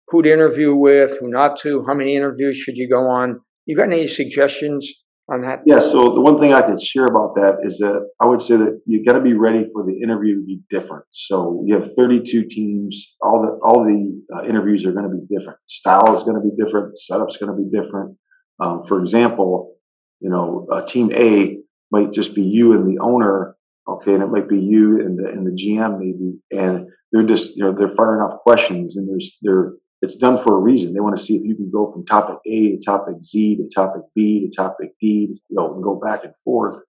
Who 0.09 0.21
to 0.21 0.31
interview 0.31 0.75
with, 0.75 1.17
who 1.19 1.29
not 1.29 1.57
to? 1.61 1.83
How 1.87 1.95
many 1.95 2.15
interviews 2.15 2.57
should 2.57 2.77
you 2.77 2.87
go 2.87 3.07
on? 3.07 3.39
You 3.65 3.75
got 3.75 3.91
any 3.91 4.05
suggestions 4.05 4.93
on 5.29 5.41
that? 5.41 5.61
Yeah. 5.65 5.79
So 5.79 6.13
the 6.13 6.21
one 6.21 6.39
thing 6.39 6.53
I 6.53 6.61
could 6.61 6.81
share 6.81 7.05
about 7.05 7.35
that 7.35 7.57
is 7.63 7.77
that 7.79 8.09
I 8.21 8.25
would 8.25 8.41
say 8.41 8.57
that 8.57 8.81
you 8.85 9.03
got 9.03 9.13
to 9.13 9.21
be 9.21 9.33
ready 9.33 9.65
for 9.73 9.83
the 9.83 9.99
interview 10.01 10.39
to 10.39 10.45
be 10.45 10.61
different. 10.69 11.05
So 11.11 11.63
you 11.65 11.75
have 11.79 11.93
32 11.95 12.45
teams. 12.49 13.13
All 13.21 13.41
the 13.41 13.59
all 13.65 13.83
the 13.83 14.21
uh, 14.35 14.43
interviews 14.47 14.85
are 14.85 14.91
going 14.91 15.09
to 15.09 15.15
be 15.15 15.25
different. 15.35 15.59
Style 15.67 16.15
is 16.15 16.23
going 16.23 16.35
to 16.35 16.41
be 16.41 16.55
different. 16.55 16.97
Setup's 16.97 17.37
going 17.37 17.55
to 17.55 17.57
be 17.57 17.69
different. 17.69 18.17
Um, 18.59 18.83
for 18.87 19.01
example, 19.01 19.75
you 20.19 20.29
know, 20.29 20.67
uh, 20.71 20.85
team 20.85 21.11
A 21.13 21.57
might 21.91 22.11
just 22.11 22.35
be 22.35 22.41
you 22.41 22.73
and 22.73 22.87
the 22.87 23.01
owner, 23.01 23.55
okay, 23.87 24.13
and 24.13 24.23
it 24.23 24.27
might 24.27 24.47
be 24.47 24.59
you 24.59 24.99
and 25.01 25.17
the 25.17 25.29
and 25.29 25.45
the 25.45 25.51
GM 25.51 25.99
maybe, 25.99 26.39
and 26.51 26.87
they're 27.11 27.27
just 27.27 27.55
you 27.55 27.63
know 27.63 27.75
they're 27.77 27.95
firing 27.95 28.21
off 28.21 28.41
questions 28.41 28.95
and 28.95 29.09
there's 29.09 29.37
they're 29.41 29.73
it's 30.05 30.15
done 30.15 30.41
for 30.41 30.55
a 30.55 30.59
reason. 30.59 30.93
They 30.93 30.99
want 30.99 31.17
to 31.17 31.23
see 31.23 31.35
if 31.35 31.43
you 31.43 31.55
can 31.55 31.69
go 31.71 31.91
from 31.91 32.05
topic 32.05 32.37
A 32.45 32.75
to 32.75 32.79
topic 32.85 33.15
Z 33.23 33.57
to 33.57 33.67
topic 33.73 34.03
B 34.13 34.47
to 34.47 34.55
topic 34.55 34.91
D, 35.01 35.35
you 35.49 35.55
know, 35.55 35.73
and 35.73 35.83
go 35.83 35.99
back 35.99 36.23
and 36.23 36.33
forth. 36.43 36.79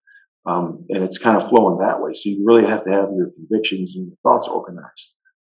Um, 0.45 0.85
and 0.91 1.03
it's 1.03 1.19
kind 1.19 1.37
of 1.37 1.49
flowing 1.49 1.79
that 1.79 2.01
way. 2.01 2.13
So 2.13 2.29
you 2.29 2.45
really 2.47 2.67
have 2.67 2.85
to 2.85 2.91
have 2.91 3.09
your 3.17 3.31
convictions 3.31 3.97
and 3.97 4.07
your 4.07 4.17
thoughts 4.23 4.47
organized, 4.47 5.11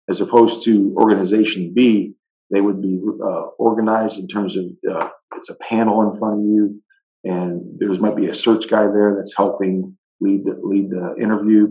as 0.09 0.21
opposed 0.21 0.65
to 0.65 0.97
organization 0.97 1.73
B. 1.75 2.15
They 2.51 2.61
would 2.61 2.83
be 2.83 2.99
uh, 3.25 3.43
organized 3.59 4.19
in 4.19 4.27
terms 4.27 4.57
of 4.57 4.65
uh, 4.91 5.09
it's 5.37 5.51
a 5.51 5.55
panel 5.55 6.11
in 6.11 6.19
front 6.19 6.41
of 6.41 6.47
you, 6.47 6.83
and 7.23 7.79
there's 7.79 8.01
might 8.01 8.17
be 8.17 8.29
a 8.29 8.35
search 8.35 8.69
guy 8.69 8.87
there 8.87 9.15
that's 9.17 9.35
helping 9.37 9.97
lead 10.21 10.45
the, 10.45 10.59
lead 10.63 10.91
the 10.91 11.15
interview 11.23 11.69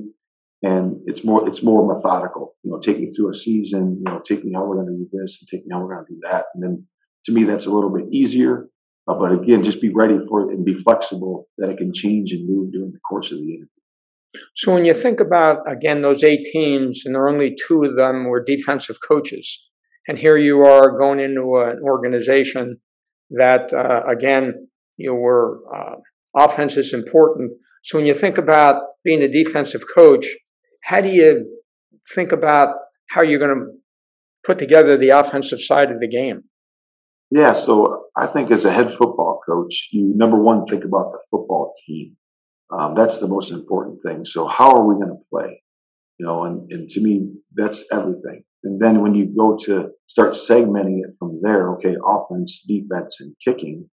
and 0.62 0.98
it's 1.06 1.24
more 1.24 1.48
it's 1.48 1.64
more 1.64 1.88
methodical. 1.88 2.56
You 2.64 2.72
know, 2.72 2.80
take 2.80 3.00
me 3.00 3.12
through 3.12 3.32
a 3.32 3.36
season. 3.36 4.02
You 4.06 4.12
know, 4.12 4.20
take 4.20 4.44
me 4.44 4.54
how 4.54 4.66
we're 4.66 4.76
going 4.76 4.88
to 4.88 4.94
do 4.94 5.10
this, 5.12 5.38
and 5.40 5.48
take 5.50 5.66
me 5.66 5.74
how 5.74 5.82
we're 5.82 5.96
going 5.96 6.06
to 6.06 6.14
do 6.14 6.20
that. 6.30 6.46
And 6.54 6.64
then 6.64 6.86
to 7.26 7.32
me, 7.32 7.44
that's 7.44 7.66
a 7.66 7.72
little 7.72 7.90
bit 7.90 8.06
easier. 8.12 8.68
Uh, 9.08 9.16
but 9.16 9.32
again, 9.32 9.64
just 9.64 9.82
be 9.82 9.92
ready 9.94 10.18
for 10.28 10.42
it 10.42 10.56
and 10.56 10.66
be 10.66 10.76
flexible 10.76 11.48
that 11.58 11.70
it 11.70 11.78
can 11.78 11.94
change 11.94 12.32
and 12.32 12.48
move 12.48 12.72
during 12.72 12.92
the 12.92 13.00
course 13.00 13.32
of 13.32 13.38
the 13.38 13.44
interview. 13.44 13.68
So 14.56 14.74
when 14.74 14.86
you 14.86 14.94
think 14.94 15.20
about 15.20 15.60
again 15.68 16.02
those 16.02 16.24
eight 16.24 16.46
teams, 16.52 17.04
and 17.06 17.16
there 17.16 17.24
are 17.24 17.30
only 17.30 17.56
two 17.68 17.84
of 17.84 17.96
them 17.96 18.26
were 18.26 18.44
defensive 18.44 18.98
coaches, 19.08 19.66
and 20.08 20.18
here 20.18 20.38
you 20.38 20.62
are 20.66 20.98
going 20.98 21.20
into 21.20 21.56
an 21.58 21.80
organization 21.84 22.80
that 23.32 23.74
uh, 23.74 24.04
again 24.08 24.68
you 24.98 25.16
were 25.16 25.62
uh, 25.74 25.96
offense 26.36 26.78
is 26.78 26.94
important. 26.94 27.52
So 27.84 27.98
when 27.98 28.06
you 28.06 28.14
think 28.14 28.38
about 28.38 28.84
being 29.04 29.22
a 29.22 29.28
defensive 29.28 29.86
coach, 29.94 30.28
how 30.82 31.02
do 31.02 31.10
you 31.10 31.60
think 32.14 32.32
about 32.32 32.76
how 33.10 33.22
you're 33.22 33.40
going 33.40 33.56
to 33.56 33.72
put 34.44 34.58
together 34.58 34.98
the 34.98 35.10
offensive 35.10 35.60
side 35.60 35.92
of 35.92 36.00
the 36.00 36.08
game? 36.08 36.44
Yeah, 37.32 37.54
so 37.54 38.06
I 38.16 38.28
think 38.28 38.52
as 38.52 38.66
a 38.66 38.72
head 38.72 38.90
football 38.90 39.40
coach, 39.48 39.90
you 39.92 40.14
number 40.16 40.42
one 40.42 40.66
think 40.66 40.84
about 40.84 41.12
the 41.12 41.20
football 41.30 41.74
team. 41.86 42.16
Um, 42.72 42.96
that's 42.96 43.18
the 43.18 43.28
most 43.28 43.52
important 43.52 44.00
thing. 44.04 44.26
So 44.26 44.48
how 44.48 44.72
are 44.72 44.86
we 44.86 44.96
going 44.96 45.10
to 45.10 45.24
play? 45.32 45.62
You 46.18 46.26
know, 46.26 46.46
and, 46.46 46.72
and 46.72 46.90
to 46.90 47.02
me, 47.02 47.32
that's 47.56 47.84
everything. 47.92 48.44
And 48.64 48.82
then 48.82 49.02
when 49.02 49.16
you 49.16 49.34
go 49.38 49.58
to 49.66 49.90
start 50.08 50.34
segmenting 50.34 51.00
it 51.00 51.16
from 51.18 51.40
there, 51.42 51.72
okay, 51.76 51.96
offense, 52.06 52.62
defense, 52.68 53.18
and 53.20 53.36
kicking, 53.46 53.90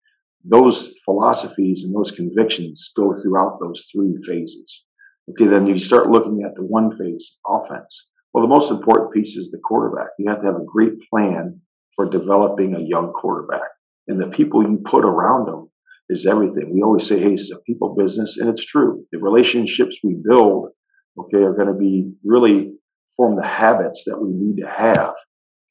those 0.43 0.91
philosophies 1.05 1.83
and 1.83 1.95
those 1.95 2.11
convictions 2.11 2.91
go 2.95 3.13
throughout 3.21 3.59
those 3.59 3.85
three 3.93 4.15
phases. 4.25 4.83
Okay, 5.31 5.47
then 5.47 5.65
you 5.65 5.79
start 5.79 6.09
looking 6.09 6.43
at 6.43 6.55
the 6.55 6.63
one 6.63 6.97
phase 6.97 7.37
offense. 7.47 8.07
Well, 8.33 8.43
the 8.43 8.53
most 8.53 8.71
important 8.71 9.13
piece 9.13 9.35
is 9.35 9.51
the 9.51 9.59
quarterback. 9.63 10.09
You 10.17 10.29
have 10.29 10.41
to 10.41 10.47
have 10.47 10.55
a 10.55 10.65
great 10.65 10.93
plan 11.09 11.61
for 11.95 12.09
developing 12.09 12.75
a 12.75 12.81
young 12.81 13.11
quarterback. 13.13 13.69
And 14.07 14.21
the 14.21 14.27
people 14.27 14.63
you 14.63 14.81
put 14.85 15.05
around 15.05 15.47
them 15.47 15.69
is 16.09 16.25
everything. 16.25 16.73
We 16.73 16.81
always 16.81 17.07
say, 17.07 17.19
hey, 17.19 17.33
it's 17.33 17.51
a 17.51 17.59
people 17.59 17.95
business, 17.95 18.37
and 18.37 18.49
it's 18.49 18.65
true. 18.65 19.05
The 19.11 19.19
relationships 19.19 19.97
we 20.03 20.15
build, 20.15 20.69
okay, 21.17 21.37
are 21.37 21.53
going 21.53 21.67
to 21.67 21.73
be 21.73 22.11
really 22.23 22.73
form 23.15 23.35
the 23.35 23.47
habits 23.47 24.03
that 24.05 24.21
we 24.21 24.29
need 24.31 24.61
to 24.61 24.67
have 24.67 25.13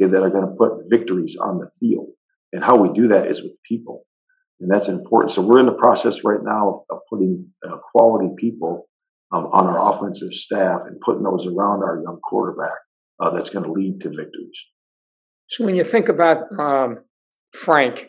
okay, 0.01 0.11
that 0.11 0.23
are 0.23 0.31
going 0.31 0.47
to 0.47 0.55
put 0.57 0.89
victories 0.89 1.37
on 1.41 1.59
the 1.59 1.69
field. 1.79 2.09
And 2.53 2.65
how 2.65 2.77
we 2.77 2.93
do 2.93 3.09
that 3.09 3.27
is 3.27 3.43
with 3.43 3.53
people. 3.69 4.05
And 4.61 4.71
that's 4.71 4.89
important. 4.89 5.33
So 5.33 5.43
we're 5.43 5.61
in 5.61 5.67
the 5.67 5.73
process 5.73 6.25
right 6.25 6.43
now 6.43 6.85
of 6.91 6.99
putting 7.09 7.47
uh, 7.67 7.77
quality 7.93 8.29
people 8.37 8.89
um, 9.33 9.47
on 9.47 9.67
our 9.67 9.95
offensive 9.95 10.33
staff 10.33 10.83
and 10.87 11.01
putting 11.01 11.23
those 11.23 11.47
around 11.47 11.83
our 11.83 12.01
young 12.03 12.19
quarterback 12.23 12.79
uh, 13.21 13.31
that's 13.31 13.51
going 13.51 13.65
to 13.65 13.73
lead 13.73 14.01
to 14.01 14.09
victories. 14.09 14.59
So 15.49 15.65
when 15.65 15.75
you 15.75 15.85
think 15.85 16.09
about 16.09 16.45
um, 16.59 16.99
Frank, 17.53 18.09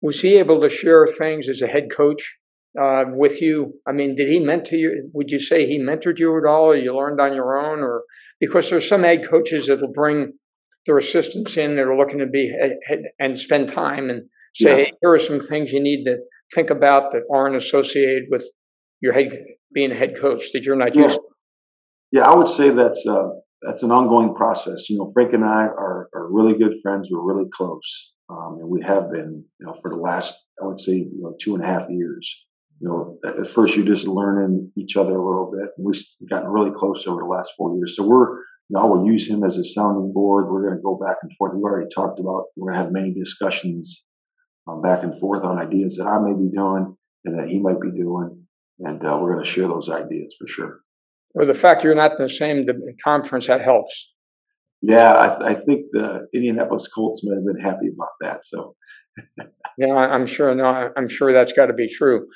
was 0.00 0.20
he 0.20 0.36
able 0.36 0.60
to 0.60 0.68
share 0.68 1.06
things 1.06 1.48
as 1.48 1.62
a 1.62 1.66
head 1.66 1.90
coach 1.94 2.36
uh, 2.78 3.04
with 3.08 3.42
you? 3.42 3.74
I 3.86 3.92
mean, 3.92 4.14
did 4.14 4.28
he 4.28 4.40
mentor 4.40 4.76
you? 4.76 5.10
Would 5.12 5.30
you 5.30 5.38
say 5.38 5.66
he 5.66 5.78
mentored 5.78 6.18
you 6.18 6.36
at 6.38 6.48
all, 6.48 6.70
or 6.70 6.76
you 6.76 6.96
learned 6.96 7.20
on 7.20 7.34
your 7.34 7.58
own? 7.58 7.80
Or 7.80 8.04
because 8.40 8.70
there's 8.70 8.88
some 8.88 9.02
head 9.02 9.28
coaches 9.28 9.66
that'll 9.66 9.92
bring 9.92 10.32
their 10.86 10.98
assistants 10.98 11.56
in 11.56 11.76
that 11.76 11.86
are 11.86 11.96
looking 11.96 12.18
to 12.18 12.26
be 12.26 12.50
head, 12.86 13.02
and 13.18 13.38
spend 13.38 13.68
time 13.68 14.08
and 14.08 14.22
say, 14.54 14.70
yeah. 14.70 14.76
hey, 14.76 14.92
here 15.00 15.12
are 15.12 15.18
some 15.18 15.40
things 15.40 15.72
you 15.72 15.82
need 15.82 16.04
to 16.04 16.18
think 16.54 16.70
about 16.70 17.12
that 17.12 17.22
aren't 17.32 17.56
associated 17.56 18.24
with 18.30 18.48
your 19.00 19.12
head 19.12 19.32
being 19.72 19.92
a 19.92 19.94
head 19.94 20.16
coach 20.16 20.52
that 20.52 20.64
you're 20.64 20.76
not 20.76 20.94
yeah. 20.94 21.02
used 21.02 21.16
to? 21.16 21.22
Yeah, 22.10 22.22
I 22.22 22.34
would 22.34 22.48
say 22.48 22.70
that's 22.70 23.04
uh, 23.06 23.28
that's 23.62 23.82
an 23.82 23.90
ongoing 23.90 24.34
process. 24.34 24.88
You 24.88 24.98
know, 24.98 25.10
Frank 25.12 25.32
and 25.34 25.44
I 25.44 25.66
are, 25.66 26.08
are 26.14 26.32
really 26.32 26.58
good 26.58 26.76
friends. 26.82 27.08
We're 27.10 27.20
really 27.20 27.48
close, 27.52 28.12
um, 28.30 28.58
and 28.60 28.68
we 28.68 28.82
have 28.82 29.10
been, 29.10 29.44
you 29.60 29.66
know, 29.66 29.74
for 29.80 29.90
the 29.90 29.96
last 29.96 30.36
I 30.62 30.66
would 30.66 30.80
say, 30.80 30.92
you 30.92 31.20
know, 31.20 31.34
two 31.40 31.54
and 31.54 31.64
a 31.64 31.66
half 31.66 31.88
years. 31.90 32.44
You 32.80 32.88
know, 32.88 33.18
at 33.26 33.50
first 33.50 33.74
you're 33.74 33.84
just 33.84 34.06
learning 34.06 34.70
each 34.76 34.96
other 34.96 35.16
a 35.16 35.24
little 35.24 35.50
bit. 35.52 35.70
and 35.76 35.84
We've 35.84 36.30
gotten 36.30 36.48
really 36.48 36.70
close 36.70 37.06
over 37.08 37.20
the 37.20 37.26
last 37.26 37.50
four 37.56 37.74
years. 37.74 37.96
So 37.96 38.06
we're, 38.06 38.36
you 38.68 38.76
know, 38.76 38.80
I 38.80 38.84
will 38.84 39.04
use 39.04 39.28
him 39.28 39.42
as 39.42 39.56
a 39.56 39.64
sounding 39.64 40.12
board. 40.12 40.46
We're 40.48 40.62
going 40.62 40.76
to 40.76 40.82
go 40.82 40.96
back 40.96 41.16
and 41.22 41.32
forth. 41.36 41.54
We've 41.54 41.64
already 41.64 41.88
talked 41.92 42.20
about. 42.20 42.44
We're 42.56 42.70
going 42.70 42.78
to 42.78 42.84
have 42.84 42.92
many 42.92 43.12
discussions 43.12 44.04
um, 44.68 44.80
back 44.80 45.02
and 45.02 45.18
forth 45.18 45.42
on 45.42 45.58
ideas 45.58 45.96
that 45.96 46.06
I 46.06 46.20
may 46.20 46.34
be 46.34 46.54
doing 46.54 46.96
and 47.24 47.38
that 47.38 47.48
he 47.48 47.58
might 47.58 47.80
be 47.80 47.90
doing 47.90 48.46
and 48.80 49.04
uh, 49.04 49.18
we're 49.20 49.34
going 49.34 49.44
to 49.44 49.50
share 49.50 49.68
those 49.68 49.88
ideas 49.88 50.34
for 50.38 50.46
sure. 50.46 50.80
Well, 51.34 51.46
the 51.46 51.54
fact 51.54 51.84
you're 51.84 51.94
not 51.94 52.12
in 52.12 52.18
the 52.18 52.28
same 52.28 52.66
conference 53.02 53.46
that 53.46 53.60
helps. 53.60 54.12
Yeah, 54.80 55.12
I, 55.12 55.50
I, 55.50 55.54
think 55.54 55.86
the 55.92 56.26
Indianapolis 56.32 56.86
Colts 56.88 57.22
may 57.24 57.34
have 57.34 57.44
been 57.44 57.60
happy 57.60 57.88
about 57.88 58.10
that. 58.20 58.44
So, 58.44 58.76
yeah, 59.78 59.94
I'm 59.94 60.26
sure. 60.26 60.54
No, 60.54 60.92
I'm 60.96 61.08
sure 61.08 61.32
that's 61.32 61.52
got 61.52 61.66
to 61.66 61.72
be 61.72 61.92
true. 61.92 62.26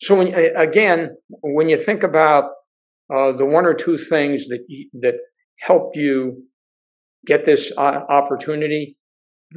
So, 0.00 0.16
when, 0.16 0.28
again, 0.56 1.16
when 1.42 1.68
you 1.68 1.78
think 1.78 2.02
about 2.02 2.44
uh, 3.12 3.32
the 3.32 3.44
one 3.44 3.66
or 3.66 3.74
two 3.74 3.98
things 3.98 4.48
that 4.48 4.60
that 5.00 5.16
helped 5.60 5.96
you 5.96 6.44
get 7.26 7.44
this 7.44 7.70
uh, 7.76 8.00
opportunity 8.08 8.96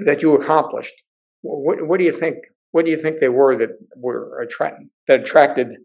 that 0.06 0.22
you 0.22 0.36
accomplished, 0.36 0.94
what, 1.42 1.88
what 1.88 1.98
do 1.98 2.06
you 2.06 2.12
think? 2.12 2.38
What 2.72 2.84
do 2.84 2.92
you 2.92 2.98
think 2.98 3.20
they 3.20 3.30
were 3.30 3.58
that 3.58 3.70
were 3.96 4.42
attract, 4.42 4.84
that 5.08 5.22
attracted 5.22 5.78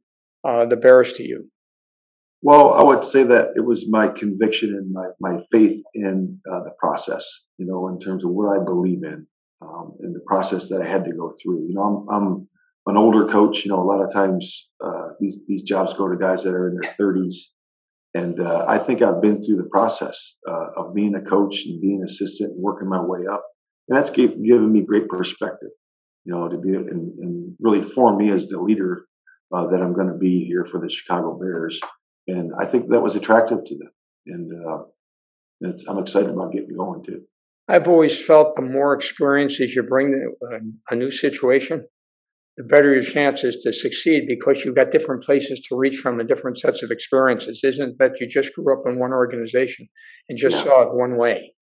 uh, 0.45 0.65
the 0.67 0.77
Bears 0.77 1.13
to 1.15 1.23
you? 1.23 1.49
Well, 2.43 2.75
I 2.75 2.83
would 2.83 3.05
say 3.05 3.23
that 3.23 3.51
it 3.55 3.65
was 3.65 3.87
my 3.89 4.09
conviction 4.09 4.71
and 4.71 4.93
my, 4.93 5.09
my 5.21 5.41
faith 5.53 5.81
in 5.95 6.41
uh, 6.51 6.65
the 6.65 6.73
process, 6.79 7.25
you 7.57 7.67
know, 7.67 7.87
in 7.89 8.01
terms 8.01 8.25
of 8.25 8.31
what 8.31 8.59
I 8.59 8.65
believe 8.65 9.05
in, 9.05 9.27
um, 9.61 9.95
in 10.03 10.13
the 10.13 10.23
process 10.27 10.69
that 10.69 10.83
I 10.83 10.89
had 10.89 11.05
to 11.05 11.13
go 11.13 11.33
through. 11.41 11.69
You 11.69 11.75
know, 11.75 12.07
I'm, 12.11 12.23
I'm 12.23 12.49
an 12.87 12.97
older 12.97 13.27
coach. 13.27 13.65
You 13.65 13.71
know, 13.71 13.81
a 13.81 13.87
lot 13.87 14.05
of 14.05 14.13
times 14.13 14.69
uh, 14.85 15.11
these 15.21 15.39
these 15.47 15.63
jobs 15.63 15.95
go 15.95 16.09
to 16.09 16.17
guys 16.17 16.43
that 16.43 16.53
are 16.53 16.69
in 16.69 16.79
their 16.81 16.95
30s, 17.01 17.37
and 18.15 18.41
uh, 18.41 18.65
I 18.67 18.79
think 18.79 19.03
I've 19.03 19.23
been 19.23 19.43
through 19.43 19.59
the 19.59 19.69
process 19.71 20.35
uh, 20.49 20.71
of 20.77 20.95
being 20.95 21.15
a 21.15 21.21
coach 21.21 21.65
and 21.65 21.81
being 21.81 22.01
an 22.01 22.09
assistant 22.09 22.55
and 22.55 22.61
working 22.61 22.89
my 22.89 23.01
way 23.01 23.21
up, 23.31 23.45
and 23.89 23.97
that's 23.97 24.11
given 24.11 24.73
me 24.73 24.83
great 24.83 25.09
perspective. 25.09 25.71
You 26.25 26.35
know, 26.35 26.49
to 26.49 26.57
be 26.57 26.71
and, 26.71 26.89
and 26.89 27.57
really 27.61 27.89
form 27.89 28.17
me 28.17 28.31
as 28.33 28.49
the 28.49 28.61
leader 28.61 29.07
uh, 29.52 29.66
that 29.68 29.80
I'm 29.82 29.92
going 29.92 30.09
to 30.09 30.18
be 30.18 30.44
here 30.44 30.64
for 30.64 30.80
the 30.80 30.90
Chicago 30.90 31.38
Bears, 31.38 31.80
and 32.26 32.52
I 32.61 32.66
think 32.66 32.88
that 32.90 33.00
was 33.00 33.16
attractive 33.16 33.64
to 33.64 33.78
them, 33.78 33.90
and 34.26 34.52
uh, 34.66 34.82
I'm 35.88 35.99
excited 35.99 36.30
about 36.30 36.52
getting 36.52 36.76
going 36.76 37.04
too. 37.04 37.23
I've 37.68 37.88
always 37.88 38.21
felt 38.21 38.56
the 38.56 38.62
more 38.62 38.92
experiences 38.92 39.75
you 39.75 39.82
bring 39.82 40.11
to 40.11 40.61
a 40.90 40.97
new 40.97 41.11
situation, 41.11 41.87
the 42.56 42.64
better 42.64 42.92
your 42.92 43.02
chances 43.02 43.56
to 43.62 43.73
succeed 43.73 44.25
because 44.26 44.64
you've 44.64 44.75
got 44.75 44.90
different 44.90 45.23
places 45.23 45.61
to 45.68 45.76
reach 45.76 45.97
from 45.97 46.18
and 46.18 46.28
different 46.28 46.59
sets 46.59 46.82
of 46.82 46.90
experiences. 46.90 47.61
Isn't 47.62 47.99
that 47.99 48.21
you 48.21 48.28
just 48.28 48.52
grew 48.54 48.73
up 48.73 48.82
in 48.87 48.99
one 48.99 49.12
organization 49.12 49.88
and 50.28 50.37
just 50.37 50.56
yeah. 50.56 50.64
saw 50.64 50.82
it 50.82 50.94
one 50.94 51.16
way? 51.16 51.54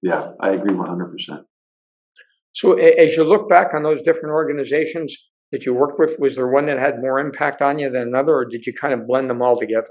Yeah, 0.00 0.30
I 0.40 0.50
agree 0.50 0.72
100%. 0.72 1.10
So 2.52 2.72
as 2.74 3.16
you 3.16 3.24
look 3.24 3.48
back 3.48 3.74
on 3.74 3.82
those 3.82 4.00
different 4.02 4.32
organizations, 4.32 5.16
that 5.52 5.64
you 5.64 5.74
worked 5.74 5.98
with? 5.98 6.16
Was 6.18 6.36
there 6.36 6.48
one 6.48 6.66
that 6.66 6.78
had 6.78 7.00
more 7.00 7.18
impact 7.18 7.62
on 7.62 7.78
you 7.78 7.90
than 7.90 8.02
another, 8.02 8.34
or 8.34 8.44
did 8.44 8.66
you 8.66 8.72
kind 8.72 8.94
of 8.94 9.06
blend 9.06 9.30
them 9.30 9.42
all 9.42 9.58
together? 9.58 9.88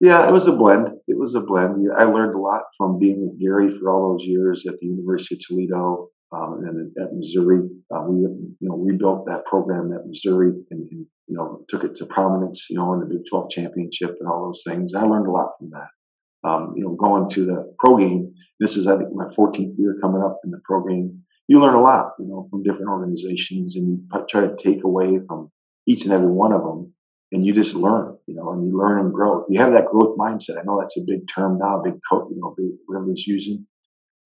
Yeah, 0.00 0.26
it 0.26 0.32
was 0.32 0.48
a 0.48 0.52
blend. 0.52 0.88
It 1.06 1.18
was 1.18 1.34
a 1.34 1.40
blend. 1.40 1.86
I 1.98 2.04
learned 2.04 2.34
a 2.34 2.38
lot 2.38 2.62
from 2.78 2.98
being 2.98 3.20
with 3.20 3.38
Gary 3.38 3.76
for 3.78 3.90
all 3.90 4.12
those 4.12 4.26
years 4.26 4.64
at 4.66 4.78
the 4.78 4.86
University 4.86 5.34
of 5.34 5.40
Toledo. 5.46 6.08
Um, 6.32 6.62
and 6.64 6.92
at 6.96 7.12
Missouri, 7.12 7.58
uh, 7.92 8.02
we 8.08 8.20
you 8.20 8.56
know 8.60 8.76
rebuilt 8.76 9.26
that 9.26 9.44
program 9.46 9.92
at 9.92 10.06
Missouri 10.06 10.52
and, 10.70 10.88
and, 10.90 11.06
you 11.26 11.36
know 11.36 11.64
took 11.68 11.82
it 11.82 11.96
to 11.96 12.06
prominence. 12.06 12.66
You 12.70 12.78
know 12.78 12.94
in 12.94 13.00
the 13.00 13.06
Big 13.06 13.22
12 13.28 13.50
championship 13.50 14.16
and 14.20 14.28
all 14.28 14.46
those 14.46 14.62
things. 14.64 14.94
I 14.94 15.02
learned 15.02 15.26
a 15.26 15.32
lot 15.32 15.50
from 15.58 15.70
that. 15.70 16.48
Um, 16.48 16.72
you 16.76 16.84
know, 16.84 16.94
going 16.94 17.28
to 17.30 17.44
the 17.44 17.74
pro 17.78 17.98
game. 17.98 18.32
This 18.60 18.76
is 18.76 18.86
I 18.86 18.96
think 18.96 19.10
my 19.12 19.26
14th 19.36 19.74
year 19.76 19.98
coming 20.00 20.22
up 20.22 20.38
in 20.44 20.50
the 20.50 20.60
pro 20.64 20.84
game. 20.86 21.22
You 21.50 21.60
learn 21.60 21.74
a 21.74 21.82
lot, 21.82 22.12
you 22.20 22.28
know, 22.28 22.46
from 22.48 22.62
different 22.62 22.90
organizations, 22.90 23.74
and 23.74 23.88
you 23.88 24.22
try 24.28 24.42
to 24.42 24.54
take 24.56 24.84
away 24.84 25.18
from 25.26 25.50
each 25.84 26.04
and 26.04 26.12
every 26.12 26.30
one 26.30 26.52
of 26.52 26.62
them 26.62 26.94
and 27.32 27.44
you 27.44 27.52
just 27.52 27.74
learn, 27.74 28.16
you 28.26 28.34
know, 28.34 28.52
and 28.52 28.66
you 28.66 28.76
learn 28.76 29.00
and 29.00 29.12
grow. 29.12 29.44
You 29.48 29.60
have 29.60 29.72
that 29.72 29.86
growth 29.86 30.16
mindset, 30.16 30.58
I 30.58 30.62
know 30.64 30.78
that's 30.80 30.96
a 30.96 31.00
big 31.06 31.20
term 31.32 31.58
now, 31.58 31.82
big 31.82 31.94
coach, 32.10 32.28
you 32.30 32.40
know, 32.40 32.54
big 32.56 32.70
everybody's 32.88 33.26
using, 33.26 33.66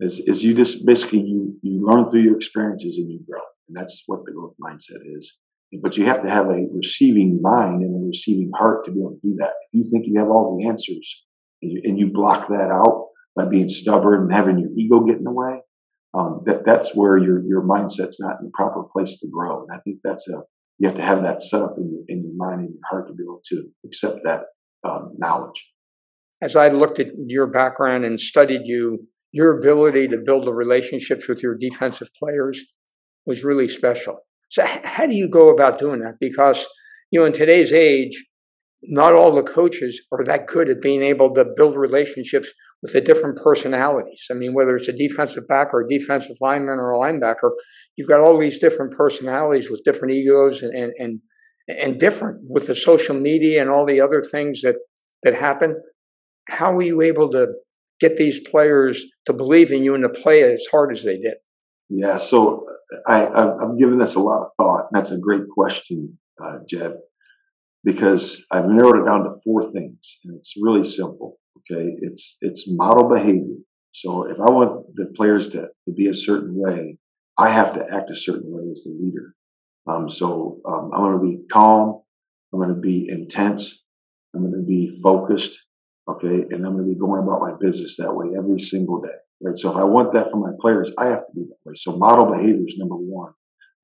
is, 0.01 0.21
is 0.27 0.45
you 0.45 0.55
just 0.55 0.85
basically 0.85 1.21
you 1.21 1.57
you 1.63 1.87
learn 1.87 2.11
through 2.11 2.23
your 2.23 2.37
experiences 2.37 2.97
and 2.99 3.11
you 3.11 3.21
grow, 3.29 3.41
and 3.69 3.77
that's 3.77 4.03
what 4.07 4.25
the 4.27 4.33
growth 4.33 4.55
mindset 4.61 5.01
is. 5.17 5.33
But 5.83 5.97
you 5.97 6.05
have 6.05 6.23
to 6.23 6.31
have 6.31 6.47
a 6.47 6.67
receiving 6.73 7.41
mind 7.43 7.83
and 7.83 7.95
a 7.97 8.07
receiving 8.07 8.51
heart 8.55 8.85
to 8.85 8.93
be 8.93 9.01
able 9.01 9.13
to 9.13 9.29
do 9.29 9.37
that. 9.39 9.53
If 9.73 9.85
you 9.85 9.91
think 9.91 10.05
you 10.07 10.19
have 10.21 10.29
all 10.29 10.57
the 10.57 10.69
answers 10.69 11.25
and 11.63 11.73
you, 11.73 11.81
and 11.85 11.99
you 11.99 12.13
block 12.13 12.49
that 12.49 12.71
out 12.71 13.09
by 13.35 13.47
being 13.47 13.69
stubborn 13.69 14.25
and 14.25 14.33
having 14.33 14.59
your 14.59 14.71
ego 14.77 15.01
get 15.01 15.17
in 15.17 15.25
the 15.25 15.33
way, 15.33 15.61
um, 16.15 16.43
that 16.47 16.65
that's 16.65 16.95
where 16.95 17.19
your 17.19 17.43
your 17.45 17.63
mindset's 17.63 18.21
not 18.21 18.37
in 18.41 18.47
the 18.47 18.53
proper 18.55 18.83
place 18.85 19.19
to 19.19 19.27
grow. 19.27 19.63
And 19.63 19.77
I 19.77 19.81
think 19.81 19.99
that's 20.05 20.29
a 20.29 20.43
you 20.79 20.89
have 20.89 20.97
to 20.97 21.03
have 21.03 21.23
that 21.23 21.43
set 21.43 21.63
up 21.63 21.77
in 21.79 21.91
your, 21.91 22.03
in 22.09 22.25
your 22.25 22.35
mind 22.35 22.61
and 22.61 22.71
your 22.71 22.81
heart 22.91 23.09
to 23.09 23.15
be 23.15 23.23
able 23.23 23.41
to 23.49 23.69
accept 23.85 24.19
that 24.25 24.41
um, 24.85 25.15
knowledge. 25.19 25.65
As 26.43 26.57
I 26.57 26.69
looked 26.69 26.99
at 26.99 27.09
your 27.27 27.47
background 27.47 28.05
and 28.05 28.21
studied 28.21 28.63
you, 28.65 29.07
your 29.33 29.59
ability 29.59 30.09
to 30.09 30.19
build 30.19 30.47
the 30.47 30.53
relationships 30.53 31.29
with 31.29 31.43
your 31.43 31.57
defensive 31.57 32.09
players 32.19 32.65
was 33.27 33.45
really 33.45 33.69
special. 33.69 34.19
So, 34.51 34.65
how 34.85 35.07
do 35.07 35.15
you 35.15 35.29
go 35.29 35.49
about 35.49 35.79
doing 35.79 36.01
that? 36.01 36.15
Because, 36.21 36.67
you 37.11 37.21
know, 37.21 37.27
in 37.27 37.33
today's 37.33 37.73
age, 37.73 38.25
not 38.89 39.15
all 39.15 39.35
the 39.35 39.43
coaches 39.43 40.01
are 40.13 40.25
that 40.25 40.47
good 40.47 40.69
at 40.69 40.81
being 40.81 41.03
able 41.03 41.33
to 41.35 41.45
build 41.57 41.77
relationships 41.77 42.53
with 42.83 42.93
the 42.93 43.01
different 43.01 43.39
personalities. 43.43 44.27
I 44.31 44.35
mean, 44.35 44.55
whether 44.55 44.77
it's 44.77 44.89
a 44.89 44.93
defensive 44.93 45.47
back 45.47 45.69
or 45.73 45.83
a 45.83 45.89
defensive 45.89 46.37
lineman 46.41 46.79
or 46.79 46.93
a 46.93 46.99
linebacker, 46.99 47.51
you've 47.97 48.09
got 48.09 48.21
all 48.21 48.39
these 48.39 48.59
different 48.59 48.93
personalities 48.93 49.71
with 49.71 49.85
different 49.85 50.15
egos 50.15 50.63
and, 50.63 50.75
and, 50.75 50.93
and, 50.99 51.21
and 51.69 52.01
different 52.01 52.41
with 52.49 52.67
the 52.67 52.75
social 52.75 53.19
media 53.19 53.61
and 53.61 53.71
all 53.71 53.87
the 53.87 54.01
other 54.01 54.23
things 54.23 54.61
that, 54.63 54.77
that 55.23 55.35
happen. 55.35 55.81
How 56.49 56.73
were 56.73 56.83
you 56.83 57.01
able 57.01 57.31
to 57.31 57.49
get 58.01 58.17
these 58.17 58.41
players 58.41 59.05
to 59.27 59.33
believe 59.33 59.73
in 59.73 59.83
you 59.83 59.95
and 59.95 60.03
to 60.03 60.21
play 60.21 60.43
as 60.43 60.67
hard 60.71 60.93
as 60.93 61.05
they 61.05 61.17
did? 61.17 61.35
Yeah, 61.89 62.19
so 62.19 62.67
I, 63.07 63.27
I've, 63.27 63.79
given 63.79 63.99
this 63.99 64.15
a 64.15 64.21
lot 64.21 64.43
of 64.43 64.49
thought. 64.57 64.89
That's 64.93 65.11
a 65.11 65.19
great 65.19 65.49
question, 65.49 66.19
uh, 66.43 66.59
Jed 66.69 66.95
because 67.85 68.43
I've 68.51 68.67
narrowed 68.67 69.03
it 69.03 69.07
down 69.07 69.25
to 69.25 69.35
four 69.45 69.71
things, 69.71 70.19
and 70.25 70.37
it's 70.37 70.55
really 70.61 70.85
simple. 70.85 71.39
Okay, 71.59 71.97
it's 72.01 72.37
it's 72.41 72.65
model 72.67 73.09
behavior. 73.09 73.57
So 73.93 74.25
if 74.25 74.39
I 74.41 74.51
want 74.51 74.87
the 74.97 75.13
players 75.15 75.49
to, 75.51 75.69
to 75.87 75.93
be 75.95 76.09
a 76.09 76.15
certain 76.15 76.55
way, 76.55 76.99
I 77.39 77.51
have 77.51 77.75
to 77.75 77.81
act 77.81 78.11
a 78.11 78.17
certain 78.17 78.51
way 78.51 78.71
as 78.73 78.83
the 78.83 78.91
leader. 79.01 79.35
Um, 79.87 80.11
so 80.11 80.61
um, 80.67 80.91
I'm 80.93 81.01
going 81.03 81.19
to 81.19 81.39
be 81.39 81.47
calm. 81.53 82.01
I'm 82.53 82.59
going 82.59 82.75
to 82.75 82.81
be 82.81 83.07
intense. 83.09 83.83
I'm 84.35 84.41
going 84.41 84.53
to 84.53 84.67
be 84.67 84.99
focused. 85.03 85.61
Okay, 86.09 86.45
and 86.51 86.67
I'm 86.67 86.75
going 86.75 86.87
to 86.87 86.93
be 86.93 86.99
going 86.99 87.23
about 87.23 87.41
my 87.41 87.53
business 87.59 87.97
that 87.99 88.15
way 88.15 88.37
every 88.37 88.59
single 88.59 89.01
day. 89.01 89.09
Right. 89.41 89.59
So 89.59 89.71
if 89.71 89.77
I 89.77 89.85
want 89.85 90.13
that 90.15 90.31
from 90.31 90.41
my 90.41 90.53
players, 90.61 90.91
I 90.99 91.07
have 91.07 91.27
to 91.27 91.33
be 91.35 91.43
that 91.43 91.57
way. 91.65 91.75
So 91.77 91.97
model 91.97 92.27
behavior 92.27 92.65
is 92.67 92.77
number 92.77 92.97
one. 92.97 93.33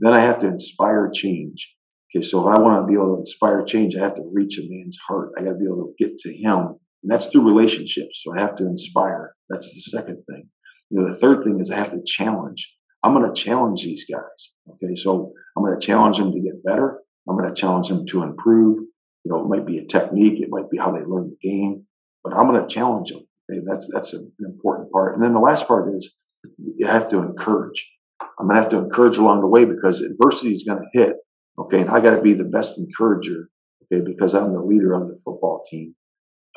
Then 0.01 0.15
I 0.15 0.21
have 0.21 0.39
to 0.41 0.47
inspire 0.47 1.11
change. 1.13 1.75
Okay, 2.15 2.25
so 2.25 2.41
if 2.41 2.57
I 2.57 2.61
want 2.61 2.83
to 2.83 2.87
be 2.87 2.95
able 2.95 3.15
to 3.15 3.21
inspire 3.21 3.65
change, 3.65 3.95
I 3.95 4.01
have 4.01 4.17
to 4.17 4.31
reach 4.33 4.59
a 4.59 4.63
man's 4.69 4.99
heart. 5.07 5.31
I 5.39 5.43
got 5.43 5.53
to 5.53 5.59
be 5.59 5.67
able 5.67 5.87
to 5.87 5.95
get 5.99 6.19
to 6.21 6.35
him, 6.35 6.77
and 7.03 7.11
that's 7.11 7.27
through 7.27 7.47
relationships. 7.47 8.23
So 8.25 8.35
I 8.37 8.41
have 8.41 8.57
to 8.57 8.67
inspire. 8.67 9.35
That's 9.49 9.73
the 9.73 9.81
second 9.81 10.25
thing. 10.29 10.49
You 10.91 11.01
know, 11.01 11.09
the 11.09 11.17
third 11.17 11.45
thing 11.45 11.61
is 11.61 11.71
I 11.71 11.77
have 11.77 11.93
to 11.93 12.03
challenge. 12.05 12.73
I'm 13.05 13.15
going 13.15 13.33
to 13.33 13.41
challenge 13.41 13.85
these 13.85 14.05
guys. 14.11 14.51
Okay, 14.69 14.97
so 14.97 15.33
I'm 15.57 15.65
going 15.65 15.79
to 15.79 15.87
challenge 15.87 16.19
them 16.19 16.33
to 16.33 16.41
get 16.41 16.65
better. 16.65 16.99
I'm 17.29 17.37
going 17.37 17.49
to 17.49 17.59
challenge 17.59 17.89
them 17.89 18.07
to 18.07 18.23
improve. 18.25 18.79
You 19.25 19.33
know, 19.33 19.45
it 19.45 19.49
might 19.49 19.67
be 19.67 19.79
a 19.79 19.87
technique, 19.87 20.43
it 20.43 20.49
might 20.51 20.71
be 20.71 20.79
how 20.79 20.91
they 20.91 21.05
learn 21.05 21.31
the 21.31 21.49
game, 21.49 21.85
but 22.25 22.33
I'm 22.33 22.49
going 22.49 22.61
to 22.61 22.75
challenge 22.75 23.11
them. 23.11 23.23
Okay, 23.51 23.61
that's 23.67 23.89
that's 23.93 24.15
an 24.15 24.33
important 24.41 24.91
part. 24.91 25.15
And 25.15 25.23
then 25.23 25.35
the 25.35 25.41
last 25.41 25.69
part 25.69 25.95
is 25.95 26.11
you 26.57 26.87
have 26.87 27.09
to 27.11 27.19
encourage. 27.19 27.89
I'm 28.39 28.47
going 28.47 28.57
to 28.57 28.63
have 28.63 28.71
to 28.71 28.79
encourage 28.79 29.19
along 29.19 29.43
the 29.43 29.47
way 29.47 29.65
because 29.65 30.01
adversity 30.01 30.53
is 30.53 30.65
going 30.67 30.81
to 30.81 30.99
hit 30.99 31.17
Okay, 31.59 31.81
and 31.81 31.91
I 31.91 32.01
got 32.01 32.15
to 32.15 32.23
be 32.23 32.35
the 32.35 32.45
best 32.45 32.79
encourager, 32.79 33.49
okay, 33.85 34.03
because 34.05 34.35
I'm 34.35 34.53
the 34.53 34.63
leader 34.63 34.95
of 34.95 35.09
the 35.09 35.19
football 35.25 35.65
team 35.71 35.95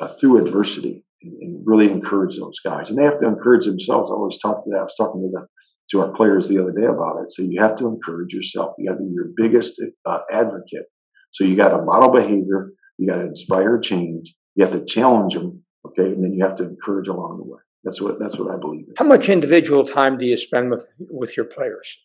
uh, 0.00 0.14
through 0.14 0.44
adversity 0.46 1.04
and, 1.22 1.32
and, 1.40 1.62
really 1.66 1.90
encourage 1.90 2.36
those 2.36 2.58
guys. 2.60 2.90
And 2.90 2.98
they 2.98 3.04
have 3.04 3.20
to 3.20 3.28
encourage 3.28 3.66
themselves. 3.66 4.10
I 4.10 4.14
always 4.14 4.38
talk 4.38 4.64
to 4.64 4.70
that. 4.70 4.78
I 4.78 4.82
was 4.82 4.94
talking 4.96 5.20
to 5.22 5.28
the 5.30 5.46
to 5.90 6.00
our 6.00 6.12
players 6.12 6.48
the 6.48 6.58
other 6.58 6.72
day 6.72 6.86
about 6.86 7.22
it. 7.22 7.30
So 7.30 7.42
you 7.42 7.60
have 7.60 7.76
to 7.76 7.86
encourage 7.86 8.32
yourself. 8.32 8.74
You 8.78 8.88
got 8.88 8.96
to 8.96 9.04
be 9.04 9.12
your 9.12 9.28
biggest 9.36 9.80
uh, 10.06 10.20
advocate. 10.32 10.86
So 11.32 11.44
you 11.44 11.56
got 11.56 11.70
to 11.70 11.82
model 11.82 12.10
behavior. 12.10 12.72
You 12.96 13.08
got 13.08 13.16
to 13.16 13.26
inspire 13.26 13.78
change. 13.78 14.34
You 14.54 14.64
have 14.64 14.72
to 14.72 14.84
challenge 14.84 15.34
them. 15.34 15.62
Okay, 15.86 16.04
and 16.04 16.24
then 16.24 16.32
you 16.32 16.42
have 16.42 16.56
to 16.56 16.64
encourage 16.64 17.08
along 17.08 17.36
the 17.38 17.44
way. 17.44 17.60
That's 17.84 18.00
what 18.00 18.18
that's 18.18 18.38
what 18.38 18.50
I 18.50 18.56
believe 18.56 18.86
in. 18.88 18.94
How 18.96 19.04
much 19.04 19.28
individual 19.28 19.84
time 19.84 20.16
do 20.16 20.24
you 20.24 20.38
spend 20.38 20.70
with 20.70 20.86
with 20.98 21.36
your 21.36 21.44
players? 21.44 21.98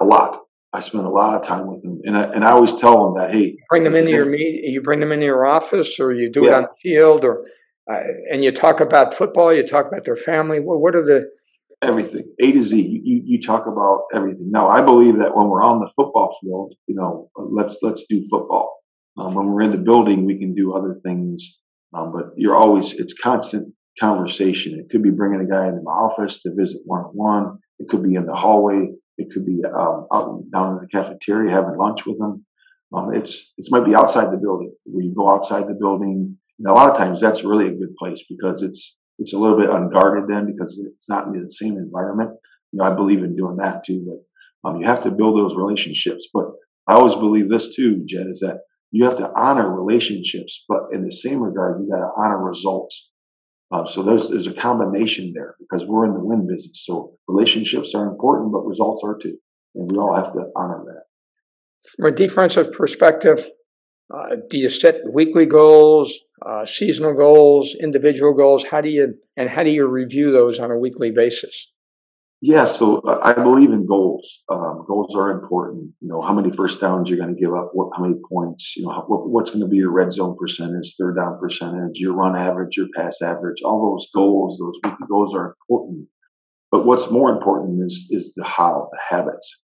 A 0.00 0.04
lot. 0.04 0.40
I 0.72 0.80
spend 0.80 1.04
a 1.04 1.10
lot 1.10 1.34
of 1.34 1.42
time 1.46 1.66
with 1.66 1.82
them, 1.82 2.00
and 2.04 2.16
I, 2.16 2.22
and 2.32 2.44
I 2.44 2.52
always 2.52 2.74
tell 2.74 3.04
them 3.04 3.14
that 3.20 3.34
hey, 3.34 3.56
bring 3.68 3.82
them 3.82 3.96
into 3.96 4.10
your 4.10 4.26
meet, 4.26 4.62
you 4.64 4.80
bring 4.80 5.00
them 5.00 5.10
into 5.10 5.26
your 5.26 5.44
office, 5.44 5.98
or 5.98 6.12
you 6.12 6.30
do 6.30 6.44
yeah. 6.44 6.50
it 6.50 6.54
on 6.54 6.62
the 6.62 6.68
field, 6.80 7.24
or 7.24 7.44
uh, 7.92 8.02
and 8.30 8.44
you 8.44 8.52
talk 8.52 8.80
about 8.80 9.12
football, 9.12 9.52
you 9.52 9.66
talk 9.66 9.86
about 9.86 10.04
their 10.04 10.16
family. 10.16 10.60
What, 10.60 10.80
what 10.80 10.94
are 10.94 11.04
the 11.04 11.28
everything 11.82 12.24
A 12.40 12.52
to 12.52 12.62
Z? 12.62 12.76
You, 12.76 13.22
you 13.24 13.42
talk 13.42 13.66
about 13.66 14.02
everything. 14.14 14.50
Now, 14.50 14.68
I 14.68 14.80
believe 14.80 15.18
that 15.18 15.34
when 15.34 15.48
we're 15.48 15.64
on 15.64 15.80
the 15.80 15.90
football 15.96 16.36
field, 16.40 16.74
you 16.86 16.94
know, 16.94 17.30
let's 17.36 17.78
let's 17.82 18.04
do 18.08 18.22
football. 18.30 18.76
Um, 19.18 19.34
when 19.34 19.46
we're 19.46 19.62
in 19.62 19.72
the 19.72 19.78
building, 19.78 20.24
we 20.24 20.38
can 20.38 20.54
do 20.54 20.74
other 20.74 21.00
things, 21.04 21.58
um, 21.94 22.12
but 22.12 22.26
you're 22.36 22.56
always 22.56 22.92
it's 22.92 23.12
constant 23.12 23.74
conversation. 23.98 24.78
It 24.78 24.90
could 24.90 25.02
be 25.02 25.10
bringing 25.10 25.40
a 25.40 25.50
guy 25.50 25.66
into 25.66 25.82
my 25.82 25.90
office 25.90 26.40
to 26.42 26.54
visit 26.56 26.80
one 26.84 27.00
on 27.00 27.10
one. 27.12 27.58
It 27.80 27.88
could 27.88 28.04
be 28.04 28.14
in 28.14 28.26
the 28.26 28.34
hallway 28.34 28.90
it 29.20 29.28
could 29.32 29.46
be 29.46 29.62
um, 29.64 30.06
out 30.12 30.42
down 30.52 30.72
in 30.72 30.78
the 30.80 30.88
cafeteria 30.92 31.52
having 31.52 31.76
lunch 31.76 32.06
with 32.06 32.18
them. 32.18 32.44
Um, 32.92 33.14
it's 33.14 33.52
it 33.56 33.66
might 33.70 33.86
be 33.86 33.94
outside 33.94 34.32
the 34.32 34.36
building 34.36 34.72
you 35.10 35.14
go 35.16 35.30
outside 35.30 35.68
the 35.68 35.74
building. 35.74 36.36
And 36.58 36.68
a 36.68 36.72
lot 36.72 36.90
of 36.90 36.96
times 36.96 37.20
that's 37.20 37.44
really 37.44 37.68
a 37.68 37.76
good 37.76 37.94
place 37.96 38.22
because 38.28 38.62
it's 38.62 38.96
it's 39.18 39.32
a 39.32 39.38
little 39.38 39.58
bit 39.58 39.70
unguarded 39.70 40.24
then 40.28 40.46
because 40.46 40.80
it's 40.84 41.08
not 41.08 41.26
in 41.26 41.42
the 41.42 41.50
same 41.50 41.76
environment. 41.76 42.30
You 42.72 42.78
know, 42.78 42.84
I 42.84 42.94
believe 42.94 43.22
in 43.22 43.36
doing 43.36 43.56
that 43.56 43.84
too, 43.84 44.04
but 44.06 44.68
um, 44.68 44.80
you 44.80 44.86
have 44.86 45.02
to 45.02 45.10
build 45.10 45.36
those 45.36 45.56
relationships. 45.56 46.28
But 46.32 46.46
I 46.86 46.94
always 46.94 47.14
believe 47.14 47.48
this 47.48 47.74
too, 47.74 48.02
Jed, 48.06 48.28
is 48.30 48.40
that 48.40 48.60
you 48.90 49.04
have 49.04 49.16
to 49.18 49.30
honor 49.36 49.70
relationships, 49.72 50.64
but 50.68 50.84
in 50.92 51.04
the 51.04 51.12
same 51.12 51.40
regard, 51.40 51.80
you 51.80 51.88
got 51.90 52.00
to 52.00 52.10
honor 52.16 52.42
results. 52.42 53.10
Uh, 53.72 53.86
so 53.86 54.02
there's 54.02 54.28
there's 54.28 54.46
a 54.46 54.52
combination 54.52 55.32
there 55.34 55.54
because 55.60 55.86
we're 55.86 56.04
in 56.04 56.14
the 56.14 56.20
win 56.20 56.46
business. 56.46 56.84
So 56.84 57.12
relationships 57.28 57.94
are 57.94 58.06
important, 58.06 58.52
but 58.52 58.66
results 58.66 59.02
are 59.04 59.16
too, 59.16 59.36
and 59.74 59.90
we 59.90 59.96
all 59.96 60.14
have 60.14 60.32
to 60.32 60.50
honor 60.56 60.82
that. 60.86 61.04
From 61.96 62.06
a 62.06 62.16
defensive 62.16 62.72
perspective, 62.72 63.48
uh, 64.12 64.36
do 64.48 64.58
you 64.58 64.68
set 64.68 64.96
weekly 65.14 65.46
goals, 65.46 66.18
uh, 66.44 66.66
seasonal 66.66 67.14
goals, 67.14 67.76
individual 67.80 68.34
goals? 68.34 68.64
How 68.64 68.80
do 68.80 68.88
you 68.88 69.14
and 69.36 69.48
how 69.48 69.62
do 69.62 69.70
you 69.70 69.86
review 69.86 70.32
those 70.32 70.58
on 70.58 70.70
a 70.70 70.78
weekly 70.78 71.12
basis? 71.12 71.70
Yeah, 72.42 72.64
so 72.64 72.98
uh, 73.00 73.20
I 73.22 73.34
believe 73.34 73.70
in 73.70 73.86
goals. 73.86 74.40
Um, 74.50 74.84
goals 74.88 75.14
are 75.14 75.30
important. 75.30 75.92
You 76.00 76.08
know, 76.08 76.22
how 76.22 76.32
many 76.32 76.50
first 76.50 76.80
downs 76.80 77.10
you're 77.10 77.18
going 77.18 77.34
to 77.34 77.38
give 77.40 77.52
up, 77.52 77.70
what, 77.74 77.90
how 77.94 78.02
many 78.02 78.14
points, 78.32 78.74
you 78.76 78.84
know, 78.84 78.92
how, 78.92 79.04
what, 79.06 79.28
what's 79.28 79.50
going 79.50 79.60
to 79.60 79.68
be 79.68 79.76
your 79.76 79.92
red 79.92 80.10
zone 80.12 80.36
percentage, 80.40 80.94
third 80.98 81.16
down 81.16 81.38
percentage, 81.38 81.98
your 81.98 82.14
run 82.14 82.36
average, 82.36 82.78
your 82.78 82.86
pass 82.96 83.20
average. 83.20 83.60
All 83.62 83.92
those 83.92 84.08
goals, 84.14 84.58
those 84.58 84.78
weekly 84.82 85.06
goals 85.06 85.34
are 85.34 85.54
important. 85.68 86.08
But 86.70 86.86
what's 86.86 87.10
more 87.10 87.30
important 87.30 87.84
is 87.84 88.06
is 88.10 88.32
the 88.34 88.44
how, 88.44 88.88
the 88.90 88.98
habits. 89.16 89.58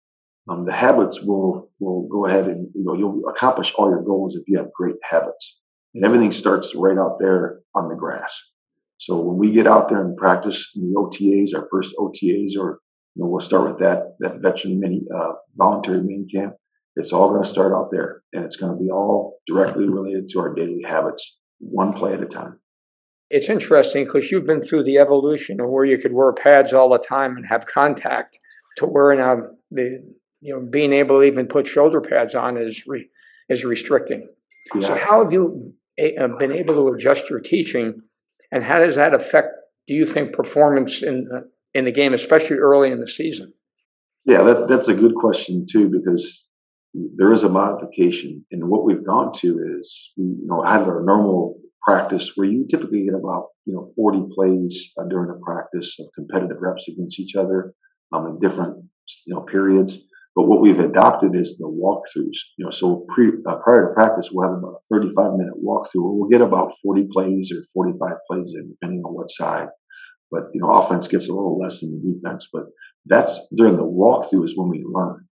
Um, 0.49 0.65
the 0.67 0.73
habits 0.73 1.21
will 1.23 1.71
will 1.79 2.09
go 2.09 2.27
ahead 2.27 2.47
and 2.49 2.69
you 2.75 2.85
know 2.85 2.95
you'll 2.95 3.29
accomplish 3.29 3.73
all 3.77 3.89
your 3.89 4.03
goals 4.03 4.35
if 4.35 4.43
you 4.49 4.59
have 4.59 4.73
great 4.73 4.97
habits, 5.03 5.59
and 5.95 6.05
everything 6.05 6.33
starts 6.33 6.75
right 6.75 6.99
out 6.99 7.19
there 7.21 7.61
on 7.75 7.89
the 7.89 7.95
grass. 7.95 8.43
So 9.05 9.21
when 9.21 9.37
we 9.37 9.53
get 9.53 9.67
out 9.67 9.91
there 9.91 10.01
and 10.01 10.17
practice 10.17 10.71
in 10.75 10.91
the 10.91 10.99
OTAs, 10.99 11.55
our 11.55 11.69
first 11.71 11.95
OTAs, 11.99 12.57
or 12.59 12.81
you 13.15 13.23
know, 13.23 13.29
we'll 13.29 13.41
start 13.41 13.69
with 13.69 13.79
that 13.81 14.17
that 14.21 14.41
veteran 14.41 14.81
mini 14.81 15.03
uh, 15.15 15.33
voluntary 15.57 16.01
mini 16.01 16.25
camp. 16.35 16.55
It's 16.97 17.13
all 17.13 17.29
going 17.29 17.43
to 17.43 17.49
start 17.49 17.75
out 17.75 17.91
there, 17.93 18.23
and 18.33 18.45
it's 18.47 18.57
going 18.57 18.73
to 18.73 18.83
be 18.83 18.91
all 18.91 19.41
directly 19.47 19.89
related 19.89 20.31
to 20.31 20.39
our 20.41 20.55
daily 20.55 20.83
habits, 20.87 21.37
one 21.59 21.93
play 21.93 22.15
at 22.15 22.23
a 22.23 22.27
time. 22.27 22.61
It's 23.29 23.51
interesting 23.51 24.07
because 24.07 24.31
you've 24.31 24.47
been 24.47 24.63
through 24.63 24.85
the 24.85 24.97
evolution 24.97 25.61
of 25.61 25.69
where 25.69 25.85
you 25.85 25.99
could 25.99 26.15
wear 26.15 26.33
pads 26.33 26.73
all 26.73 26.89
the 26.89 26.99
time 26.99 27.37
and 27.37 27.45
have 27.47 27.67
contact 27.67 28.39
to 28.79 28.87
where 28.87 29.15
now 29.15 29.49
the 29.71 30.03
you 30.41 30.55
know 30.55 30.61
being 30.61 30.95
able 30.95 31.17
to 31.17 31.25
even 31.25 31.47
put 31.47 31.67
shoulder 31.67 32.01
pads 32.01 32.35
on 32.35 32.57
is 32.57 32.87
re, 32.87 33.07
is 33.51 33.65
restricting. 33.65 34.27
Yeah. 34.75 34.87
So 34.87 34.95
how 34.95 35.23
have 35.23 35.31
you 35.31 35.75
uh, 36.01 36.29
been 36.39 36.53
able 36.53 36.75
to 36.75 36.95
adjust 36.95 37.29
your 37.29 37.41
teaching, 37.41 38.01
and 38.55 38.63
how 38.63 38.79
does 38.79 38.95
that 38.95 39.13
affect? 39.13 39.49
Do 39.89 39.95
you 39.95 40.07
think 40.07 40.33
performance 40.33 41.03
in 41.03 41.29
uh, 41.35 41.41
in 41.75 41.85
the 41.85 41.93
game, 41.93 42.15
especially 42.15 42.57
early 42.57 42.91
in 42.91 43.01
the 43.01 43.09
season? 43.09 43.53
Yeah, 44.25 44.43
that, 44.45 44.69
that's 44.69 44.89
a 44.89 44.95
good 44.95 45.17
question 45.17 45.67
too, 45.71 45.91
because 45.91 46.49
there 46.95 47.33
is 47.33 47.43
a 47.43 47.49
modification, 47.49 48.47
and 48.53 48.71
what 48.71 48.85
we've 48.85 49.05
gone 49.05 49.33
to 49.41 49.79
is 49.81 50.13
you 50.17 50.39
know 50.47 50.63
had 50.63 50.83
our 50.83 51.03
normal 51.03 51.57
practice 51.83 52.31
where 52.37 52.47
you 52.47 52.67
typically 52.71 53.05
get 53.05 53.15
about 53.15 53.49
you 53.67 53.75
know 53.75 53.91
40 53.97 54.33
plays 54.35 54.93
uh, 54.99 55.05
during 55.05 55.31
a 55.31 55.45
practice 55.45 55.97
of 55.99 56.07
competitive 56.15 56.59
reps 56.61 56.89
against 56.89 57.19
each 57.19 57.35
other 57.35 57.75
um, 58.13 58.27
in 58.27 58.39
different 58.39 58.77
you 59.27 59.35
know 59.35 59.41
periods. 59.41 59.99
But 60.35 60.49
what 60.49 60.61
we've 60.61 60.81
adopted 60.81 61.37
is 61.37 61.57
the 61.57 61.69
walkthroughs. 61.69 62.39
You 62.59 62.65
know, 62.65 62.71
so 62.71 63.07
pre, 63.15 63.29
uh, 63.47 63.57
prior 63.57 63.89
to 63.89 63.95
practice, 63.95 64.31
we'll 64.33 64.49
have 64.49 64.59
about 64.59 64.81
a 64.81 64.95
35 64.95 65.33
minute 65.39 65.55
walkthrough 65.65 66.03
where 66.03 66.13
we'll 66.13 66.29
get 66.29 66.41
about 66.41 66.73
40 66.83 67.07
plays 67.13 67.53
or 67.53 67.63
45 67.73 68.11
plays 68.29 68.53
in, 68.55 68.71
depending 68.71 69.03
on 69.05 69.15
what 69.15 69.31
side. 69.31 69.69
But 70.31 70.45
you 70.53 70.61
know, 70.61 70.71
offense 70.71 71.07
gets 71.07 71.29
a 71.29 71.33
little 71.33 71.59
less 71.59 71.81
than 71.81 71.93
the 71.93 72.13
defense. 72.13 72.49
But 72.53 72.65
that's 73.07 73.33
during 73.57 73.77
the 73.77 73.85
walkthrough 73.85 74.45
is 74.45 74.57
when 74.57 74.69
we 74.69 74.85
learn. 74.85 75.27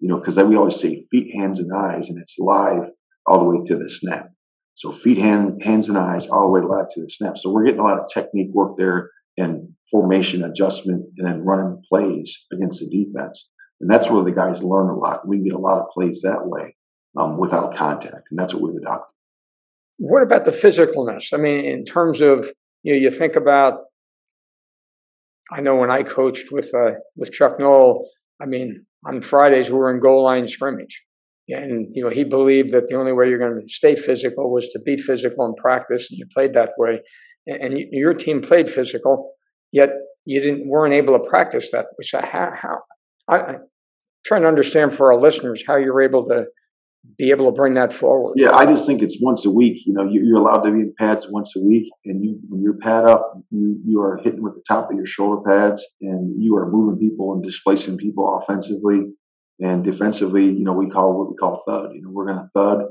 You 0.00 0.08
know, 0.08 0.18
because 0.18 0.36
we 0.36 0.56
always 0.56 0.80
say 0.80 1.02
feet, 1.10 1.34
hands, 1.34 1.60
and 1.60 1.70
eyes, 1.72 2.08
and 2.10 2.18
it's 2.20 2.36
live 2.38 2.90
all 3.24 3.38
the 3.38 3.44
way 3.44 3.64
to 3.66 3.76
the 3.76 3.88
snap. 3.88 4.28
So 4.74 4.92
feet, 4.92 5.18
hand, 5.18 5.62
hands, 5.62 5.88
and 5.88 5.96
eyes 5.96 6.26
all 6.26 6.42
the 6.42 6.48
way 6.48 6.60
live 6.60 6.88
to 6.94 7.02
the 7.02 7.08
snap. 7.08 7.38
So 7.38 7.50
we're 7.50 7.64
getting 7.64 7.80
a 7.80 7.84
lot 7.84 8.00
of 8.00 8.08
technique 8.12 8.50
work 8.52 8.76
there 8.76 9.10
and 9.38 9.68
formation 9.90 10.44
adjustment, 10.44 11.04
and 11.16 11.26
then 11.26 11.44
running 11.44 11.80
plays 11.88 12.44
against 12.52 12.80
the 12.80 12.90
defense. 12.90 13.48
And 13.82 13.90
that's 13.90 14.08
where 14.08 14.22
the 14.22 14.30
guys 14.30 14.62
learn 14.62 14.88
a 14.88 14.96
lot. 14.96 15.26
We 15.26 15.38
get 15.38 15.54
a 15.54 15.58
lot 15.58 15.80
of 15.80 15.90
plays 15.90 16.20
that 16.22 16.46
way 16.46 16.76
um, 17.20 17.36
without 17.36 17.76
contact, 17.76 18.28
and 18.30 18.38
that's 18.38 18.54
what 18.54 18.62
we've 18.62 18.80
adopted. 18.80 19.12
What 19.98 20.22
about 20.22 20.44
the 20.44 20.52
physicalness? 20.52 21.34
I 21.34 21.36
mean, 21.36 21.64
in 21.64 21.84
terms 21.84 22.20
of 22.20 22.48
you 22.84 22.94
know, 22.94 23.00
you 23.00 23.10
think 23.10 23.34
about. 23.34 23.80
I 25.50 25.60
know 25.60 25.74
when 25.74 25.90
I 25.90 26.04
coached 26.04 26.52
with 26.52 26.72
uh, 26.72 26.92
with 27.16 27.32
Chuck 27.32 27.58
Noll, 27.58 28.08
I 28.40 28.46
mean, 28.46 28.86
on 29.04 29.20
Fridays 29.20 29.68
we 29.68 29.76
were 29.76 29.92
in 29.92 30.00
goal 30.00 30.22
line 30.22 30.46
scrimmage, 30.46 31.02
and 31.48 31.88
you 31.92 32.04
know 32.04 32.08
he 32.08 32.22
believed 32.22 32.70
that 32.70 32.86
the 32.86 32.94
only 32.94 33.12
way 33.12 33.28
you're 33.28 33.38
going 33.38 33.60
to 33.60 33.68
stay 33.68 33.96
physical 33.96 34.52
was 34.52 34.68
to 34.68 34.78
be 34.78 34.96
physical 34.96 35.44
in 35.44 35.54
practice, 35.54 36.08
and 36.08 36.18
you 36.20 36.26
played 36.32 36.54
that 36.54 36.70
way. 36.78 37.00
And, 37.48 37.62
and 37.62 37.78
you, 37.78 37.88
your 37.90 38.14
team 38.14 38.42
played 38.42 38.70
physical, 38.70 39.32
yet 39.72 39.90
you 40.24 40.40
didn't 40.40 40.68
weren't 40.68 40.94
able 40.94 41.18
to 41.18 41.28
practice 41.28 41.72
that. 41.72 41.86
So 42.02 42.20
how, 42.20 42.52
how 42.56 42.78
I, 43.28 43.56
trying 44.24 44.42
to 44.42 44.48
understand 44.48 44.94
for 44.94 45.12
our 45.12 45.20
listeners 45.20 45.64
how 45.66 45.76
you're 45.76 46.02
able 46.02 46.26
to 46.28 46.46
be 47.18 47.30
able 47.30 47.46
to 47.46 47.52
bring 47.52 47.74
that 47.74 47.92
forward. 47.92 48.34
Yeah, 48.36 48.52
I 48.52 48.64
just 48.64 48.86
think 48.86 49.02
it's 49.02 49.18
once 49.20 49.44
a 49.44 49.50
week. 49.50 49.82
You 49.84 49.92
know, 49.92 50.08
you're 50.08 50.38
allowed 50.38 50.62
to 50.62 50.70
be 50.70 50.80
in 50.80 50.94
pads 50.98 51.26
once 51.28 51.52
a 51.56 51.60
week, 51.60 51.90
and 52.04 52.24
you 52.24 52.38
when 52.48 52.62
you're 52.62 52.78
pad 52.78 53.06
up, 53.06 53.38
you 53.50 53.80
you 53.84 54.00
are 54.00 54.20
hitting 54.22 54.42
with 54.42 54.54
the 54.54 54.62
top 54.68 54.90
of 54.90 54.96
your 54.96 55.06
shoulder 55.06 55.42
pads, 55.48 55.84
and 56.00 56.40
you 56.40 56.56
are 56.56 56.70
moving 56.70 56.98
people 56.98 57.32
and 57.34 57.42
displacing 57.42 57.96
people 57.96 58.40
offensively 58.40 59.12
and 59.58 59.84
defensively. 59.84 60.44
You 60.44 60.64
know, 60.64 60.72
we 60.72 60.88
call 60.88 61.18
what 61.18 61.30
we 61.30 61.36
call 61.36 61.62
thud. 61.66 61.90
You 61.94 62.02
know, 62.02 62.10
we're 62.10 62.26
going 62.26 62.38
to 62.38 62.48
thud. 62.54 62.84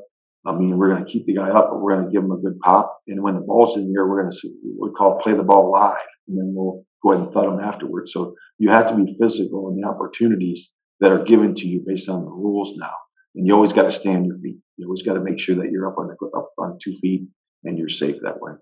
I 0.46 0.54
mean, 0.54 0.78
we're 0.78 0.90
going 0.90 1.06
to 1.06 1.10
keep 1.10 1.28
the 1.28 1.36
guy 1.36 1.50
up, 1.50 1.70
but 1.70 1.80
we're 1.80 1.96
going 1.96 2.08
to 2.08 2.12
give 2.12 2.24
him 2.24 2.32
a 2.32 2.38
good 2.38 2.60
pop. 2.60 3.00
And 3.08 3.22
when 3.22 3.36
the 3.36 3.42
ball's 3.42 3.78
in 3.78 3.94
air, 3.96 4.08
we're 4.08 4.24
going 4.24 4.32
to 4.32 4.50
we 4.80 4.90
call 4.98 5.20
play 5.20 5.34
the 5.34 5.44
ball 5.44 5.72
live, 5.72 5.96
and 6.28 6.38
then 6.38 6.54
we'll 6.54 6.84
go 7.02 7.14
ahead 7.14 7.26
and 7.26 7.34
thud 7.34 7.46
him 7.46 7.60
afterwards. 7.60 8.12
So 8.12 8.36
you 8.58 8.72
have 8.72 8.88
to 8.88 8.96
be 8.96 9.16
physical 9.20 9.70
in 9.70 9.80
the 9.80 9.88
opportunities 9.88 10.72
that 11.02 11.12
are 11.12 11.24
given 11.24 11.56
to 11.56 11.68
you 11.68 11.84
based 11.86 12.08
on 12.08 12.24
the 12.24 12.32
rules 12.32 12.74
now. 12.78 12.94
And 13.36 13.46
you 13.46 13.54
always 13.54 13.74
got 13.74 13.84
to 13.84 13.92
stay 13.92 14.10
on 14.10 14.26
your 14.26 14.38
feet. 14.38 14.58
You 14.78 14.88
always 14.88 15.04
got 15.04 15.14
to 15.14 15.22
make 15.22 15.40
sure 15.40 15.56
that 15.56 15.72
you're 15.72 15.88
up 15.88 15.98
on 15.98 16.08
the, 16.08 16.38
up 16.38 16.52
on 16.58 16.78
two 16.82 16.96
feet 17.02 17.28
and 17.64 17.78
you're 17.78 17.90
safe 17.90 18.16
that 18.24 18.40
way. 18.40 18.54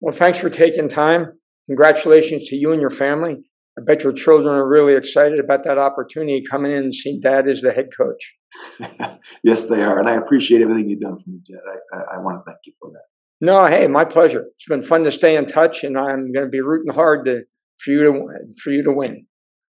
Well, 0.00 0.14
thanks 0.14 0.38
for 0.38 0.50
taking 0.50 0.88
time. 0.88 1.32
Congratulations 1.66 2.48
to 2.48 2.56
you 2.56 2.72
and 2.72 2.80
your 2.80 2.90
family. 2.90 3.36
I 3.78 3.82
bet 3.84 4.02
your 4.02 4.12
children 4.12 4.54
are 4.54 4.66
really 4.66 4.94
excited 4.94 5.38
about 5.38 5.64
that 5.64 5.78
opportunity 5.78 6.42
coming 6.48 6.72
in 6.72 6.84
and 6.84 6.94
seeing 6.94 7.20
dad 7.20 7.48
as 7.48 7.60
the 7.60 7.72
head 7.72 7.88
coach. 7.96 8.34
yes, 9.44 9.66
they 9.66 9.82
are. 9.82 9.98
And 9.98 10.08
I 10.08 10.14
appreciate 10.14 10.62
everything 10.62 10.88
you've 10.88 11.00
done 11.00 11.18
for 11.22 11.30
me, 11.30 11.40
Jed. 11.46 11.58
I, 11.92 11.96
I, 11.96 12.16
I 12.16 12.22
want 12.22 12.38
to 12.38 12.50
thank 12.50 12.58
you 12.64 12.72
for 12.80 12.90
that. 12.90 13.02
No, 13.40 13.66
hey, 13.66 13.86
my 13.86 14.04
pleasure. 14.04 14.46
It's 14.56 14.66
been 14.66 14.82
fun 14.82 15.04
to 15.04 15.12
stay 15.12 15.36
in 15.36 15.46
touch, 15.46 15.84
and 15.84 15.96
I'm 15.96 16.32
going 16.32 16.46
to 16.46 16.50
be 16.50 16.60
rooting 16.60 16.92
hard 16.92 17.24
to, 17.26 17.44
for 17.78 17.90
you 17.92 18.12
to 18.12 18.28
for 18.60 18.70
you 18.72 18.82
to 18.82 18.92
win. 18.92 19.26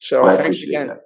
So 0.00 0.24
well, 0.24 0.36
thanks 0.36 0.58
again. 0.58 0.88
That. 0.88 1.02